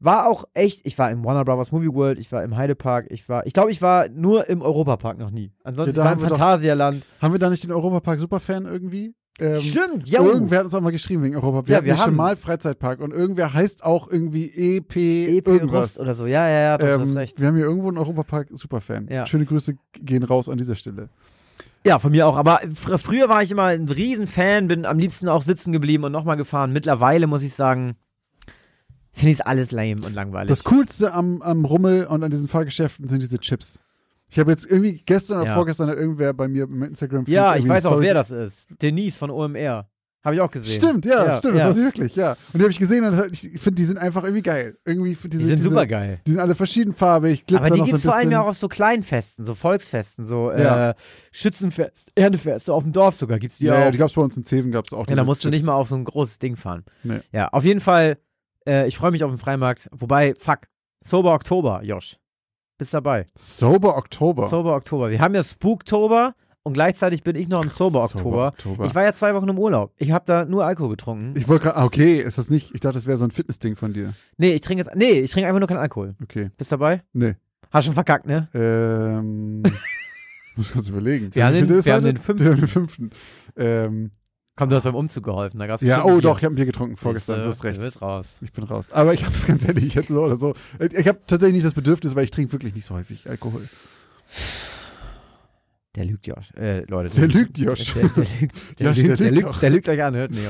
[0.00, 3.28] war auch echt, ich war im Warner Brothers Movie World, ich war im Heidepark, ich
[3.28, 5.50] war, ich glaube, ich war nur im Europapark noch nie.
[5.64, 7.04] Ansonsten Ja, war im Phantasialand.
[7.20, 9.14] Haben wir da nicht den Europapark Superfan irgendwie?
[9.40, 10.20] Ähm, Stimmt, ja.
[10.22, 11.68] Irgendwer hat uns auch mal geschrieben wegen Europa.
[11.68, 15.46] Wir Ja, wir ja schon haben- mal Freizeitpark und irgendwer heißt auch irgendwie EP, EP
[15.46, 15.90] irgendwas.
[15.90, 16.26] Rust oder so.
[16.26, 17.40] Ja, ja, ja, doch, du hast Ähm, recht.
[17.40, 19.06] wir haben hier irgendwo einen Europapark Superfan.
[19.08, 19.26] Ja.
[19.26, 21.08] Schöne Grüße gehen raus an dieser Stelle.
[21.86, 22.36] Ja, von mir auch.
[22.36, 26.10] Aber fr früher war ich immer ein Riesenfan, bin am liebsten auch sitzen geblieben und
[26.12, 26.72] nochmal gefahren.
[26.72, 27.94] Mittlerweile muss ich sagen,
[29.12, 30.48] finde ich es alles lame und langweilig.
[30.48, 33.78] Das Coolste am, am Rummel und an diesen Fahrgeschäften sind diese Chips.
[34.30, 35.54] Ich habe jetzt irgendwie gestern oder Ja.
[35.54, 38.68] vorgestern hat irgendwer bei mir im Instagram ja, ich weiß auch, wer das ist.
[38.82, 39.88] Denise von OMR.
[40.24, 40.74] Habe ich auch gesehen.
[40.74, 41.66] Stimmt, ja, Ja, stimmt, ja.
[41.68, 42.32] das weiß ich wirklich, ja.
[42.32, 44.76] Und die habe ich gesehen und ich finde, die sind einfach irgendwie geil.
[44.84, 46.20] Irgendwie diese, Die sind diese, super geil.
[46.26, 48.56] Die sind alle verschiedenfarbig, glitzern Aber die gibt es so vor allem ja auch auf
[48.58, 50.90] so Kleinfesten, so Volksfesten, so Ja.
[50.90, 50.94] äh,
[51.30, 53.78] Schützenfest, Erntefest, so auf dem Dorf sogar gibt's die ja, auch.
[53.78, 55.06] ja, die gab es bei uns in Zeven, gab es auch.
[55.08, 55.60] ja, da musst du Chips.
[55.62, 56.84] nicht mal auf so ein großes Ding fahren.
[57.04, 57.20] Nee.
[57.32, 58.18] Ja, auf jeden Fall,
[58.66, 59.88] äh, ich freue mich auf den Freimarkt.
[59.92, 60.62] Wobei, fuck,
[61.00, 62.16] Sober Oktober, Josh.
[62.78, 63.26] Bist dabei.
[63.34, 64.48] Sober Oktober.
[64.48, 65.10] Sober Oktober.
[65.10, 68.48] Wir haben ja Spooktober und gleichzeitig bin ich noch im Sober Oktober.
[68.48, 68.84] Oktober.
[68.86, 69.92] Ich war ja zwei Wochen im Urlaub.
[69.96, 71.32] Ich habe da nur Alkohol getrunken.
[71.36, 73.92] Ich wollte gerade, okay, ist das nicht, ich dachte, das wäre so ein Fitnessding von
[73.92, 74.14] dir.
[74.36, 76.14] nee, ich trinke jetzt, nee, ich trinke einfach nur keinen Alkohol.
[76.22, 77.02] Okay, Bist dabei?
[77.12, 77.34] nee.
[77.70, 78.48] Hast schon verkackt, ne?
[78.54, 79.62] Ähm,
[80.56, 81.34] muss kurz überlegen.
[81.34, 82.44] Wir haben den- wir haben den fünften.
[82.44, 83.10] Wir haben den fünften.
[83.56, 84.10] Ähm,
[84.58, 85.60] Komm, du hast beim Umzug geholfen.
[85.60, 86.22] Da gab's ja, oh Bier.
[86.22, 87.78] doch, ich habe ein Bier getrunken vorgestern, du hast recht.
[87.78, 88.26] Du bist raus.
[88.40, 88.86] Ich bin raus.
[88.90, 90.54] Aber ich habe ganz ehrlich, ich hätte so oder so.
[90.80, 93.62] Ich habe tatsächlich nicht das Bedürfnis, weil ich trinke wirklich nicht so häufig Alkohol.
[95.94, 96.50] Der lügt, Josh.
[96.56, 97.14] Äh, Leute.
[97.14, 97.94] Der lügt, Josh.
[97.94, 98.52] Der, der lügt.
[98.80, 99.60] Der, Josh, lügt, der der, lügt lügt doch.
[99.60, 100.42] der lügt euch an, hört nicht.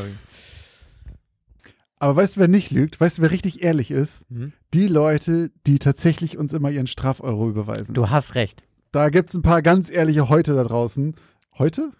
[1.98, 2.98] Aber weißt du, wer nicht lügt?
[3.02, 4.24] Weißt du, wer richtig ehrlich ist?
[4.30, 4.54] Hm?
[4.72, 7.92] Die Leute, die tatsächlich uns immer ihren Strafeuro überweisen.
[7.92, 8.62] Du hast recht.
[8.90, 11.14] Da gibt's ein paar ganz ehrliche Heute da draußen.
[11.58, 11.92] Heute?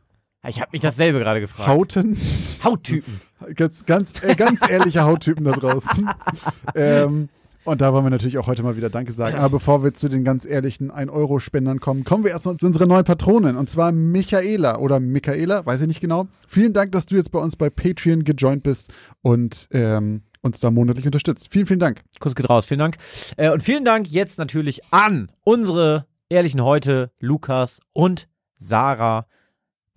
[0.47, 1.69] Ich habe mich dasselbe gerade gefragt.
[1.69, 2.17] Hauten?
[2.63, 3.21] Hauttypen.
[3.55, 6.09] Ganz, ganz, äh, ganz ehrliche Hauttypen da draußen.
[6.75, 7.29] ähm,
[7.65, 9.37] und da wollen wir natürlich auch heute mal wieder Danke sagen.
[9.37, 13.05] Aber bevor wir zu den ganz ehrlichen 1-Euro-Spendern kommen, kommen wir erstmal zu unserer neuen
[13.05, 13.57] Patronin.
[13.57, 16.29] Und zwar Michaela oder Michaela, weiß ich nicht genau.
[16.47, 20.71] Vielen Dank, dass du jetzt bei uns bei Patreon gejoint bist und ähm, uns da
[20.71, 21.49] monatlich unterstützt.
[21.51, 22.03] Vielen, vielen Dank.
[22.21, 22.97] Kuss geht raus, vielen Dank.
[23.37, 29.27] Äh, und vielen Dank jetzt natürlich an unsere ehrlichen Heute, Lukas und Sarah,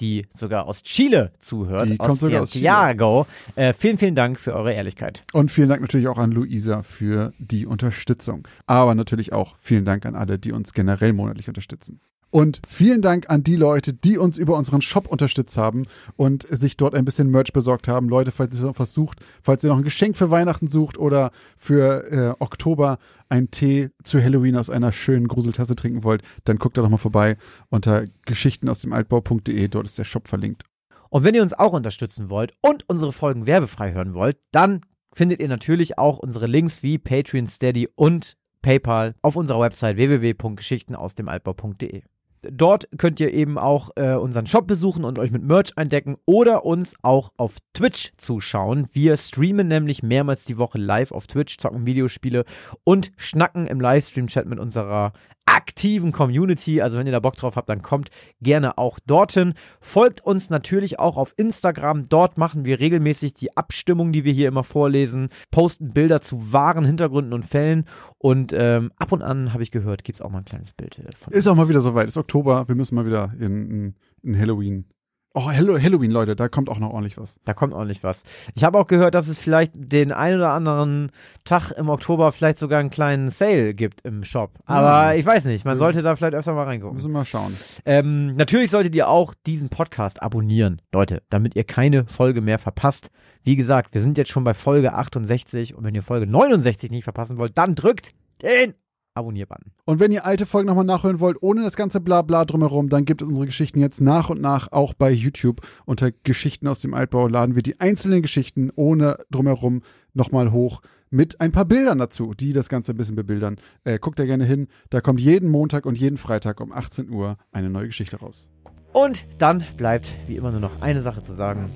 [0.02, 1.90] die sogar aus Chile zuhört.
[1.90, 2.66] Die aus kommt sogar aus Chile.
[2.66, 3.28] Santiago.
[3.56, 5.24] Äh, vielen, vielen Dank für eure Ehrlichkeit.
[5.34, 8.48] Und vielen Dank natürlich auch an Luisa für die Unterstützung.
[8.66, 12.02] Aber natürlich auch vielen Dank an alle, die uns generell monatlich unterstützen.
[12.32, 16.78] Und vielen Dank an die Leute, die uns über unseren Shop unterstützt haben und sich
[16.78, 18.08] dort ein bisschen Merch besorgt haben.
[18.08, 21.32] Leute, falls ihr noch was sucht, falls ihr noch ein Geschenk für Weihnachten sucht oder
[21.58, 26.78] für äh, Oktober einen Tee zu Halloween aus einer schönen Gruseltasse trinken wollt, dann guckt
[26.78, 27.36] da doch mal vorbei
[27.70, 29.68] unter geschichten aus dem Altbau.de.
[29.68, 30.64] Dort ist der Shop verlinkt.
[31.10, 34.80] Und wenn ihr uns auch unterstützen wollt und unsere Folgen werbefrei hören wollt, dann
[35.14, 42.04] findet ihr natürlich auch unsere Links wie Patreon, Steady und PayPal auf unserer Website www.geschichtenausdemaltbau.de.
[42.44, 46.66] Dort könnt ihr eben auch äh, unseren Shop besuchen und euch mit Merch eindecken oder
[46.66, 48.88] uns auch auf Twitch zuschauen.
[48.92, 52.46] Wir streamen nämlich mehrmals die Woche live auf Twitch, zocken Videospiele
[52.84, 55.14] und schnacken im Livestream-Chat mit unserer
[55.52, 56.82] aktiven Community.
[56.82, 58.10] Also wenn ihr da Bock drauf habt, dann kommt
[58.42, 59.54] gerne auch dorthin.
[59.80, 62.04] Folgt uns natürlich auch auf Instagram.
[62.10, 66.86] Dort machen wir regelmäßig die Abstimmung, die wir hier immer vorlesen, posten Bilder zu wahren
[66.86, 67.86] Hintergründen und Fällen.
[68.18, 70.98] Und ähm, ab und an, habe ich gehört, gibt es auch mal ein kleines Bild
[71.00, 71.48] äh, von Ist uns.
[71.48, 72.08] auch mal wieder soweit.
[72.08, 72.68] Ist Oktober.
[72.68, 74.86] Wir müssen mal wieder in, in, in Halloween.
[75.34, 76.36] Oh, Hallo- Halloween, Leute.
[76.36, 77.40] Da kommt auch noch ordentlich was.
[77.46, 78.24] Da kommt ordentlich was.
[78.54, 81.10] Ich habe auch gehört, dass es vielleicht den ein oder anderen
[81.46, 84.52] Tag im Oktober vielleicht sogar einen kleinen Sale gibt im Shop.
[84.66, 85.20] Aber Mhm.
[85.20, 86.96] ich weiß nicht, man sollte da vielleicht öfter mal reingucken.
[86.98, 87.56] Müssen wir mal schauen.
[87.86, 93.10] Ähm, natürlich solltet ihr auch diesen Podcast abonnieren, Leute, damit ihr keine Folge mehr verpasst.
[93.44, 97.06] Wie gesagt, wir sind jetzt schon bei Folge 68 und wenn ihr Folge 69 nicht
[97.06, 98.12] verpassen wollt, dann drückt
[98.42, 98.74] den
[99.14, 99.72] Abonnier-Button.
[99.86, 103.22] Und wenn ihr alte Folgen nochmal nachhören wollt, ohne das ganze Blabla drumherum, dann gibt
[103.22, 105.62] es unsere Geschichten jetzt nach und nach auch bei YouTube.
[105.86, 109.82] Unter Geschichten aus dem Altbau laden wir die einzelnen Geschichten ohne drumherum
[110.14, 113.58] nochmal hoch mit ein paar Bildern dazu, die das Ganze ein bisschen bebildern.
[113.84, 114.68] Äh, guckt da gerne hin.
[114.90, 118.50] Da kommt jeden Montag und jeden Freitag um 18 Uhr eine neue Geschichte raus.
[118.94, 121.70] Und dann bleibt wie immer nur noch eine Sache zu sagen.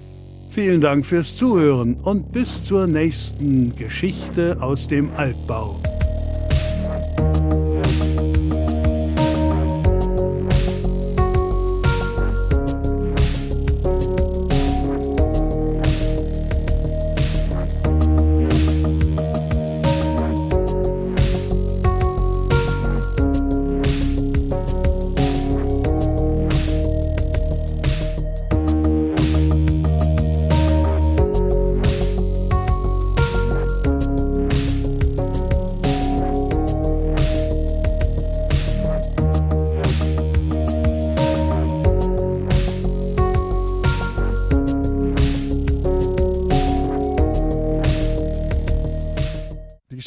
[0.50, 5.82] Vielen Dank fürs Zuhören und bis zur nächsten Geschichte aus dem Altbau.
[6.86, 7.35] Die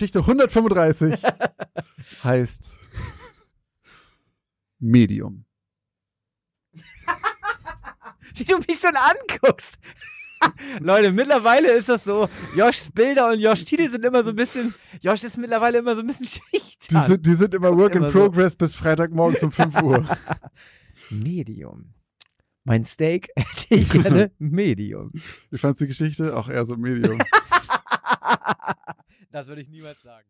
[0.08, 1.22] Geschichte 135
[2.24, 2.78] heißt
[4.78, 5.44] Medium.
[8.34, 9.78] Wie du mich schon anguckst.
[10.80, 14.72] Leute, mittlerweile ist das so, Joshs Bilder und Josh Titel sind immer so ein bisschen,
[15.00, 17.06] Josh ist mittlerweile immer so ein bisschen Die schüchtern.
[17.08, 18.18] sind, die sind immer Work in Immer so.
[18.20, 20.06] Progress bis Freitagmorgens um 5 Uhr.
[21.10, 21.92] Medium.
[22.64, 25.10] Mein Steak hätte ich gerne Medium.
[25.50, 26.36] Wie fandst du die Geschichte?
[26.36, 27.20] Auch eher so Medium.
[29.38, 30.26] Das würde ich niemals sagen.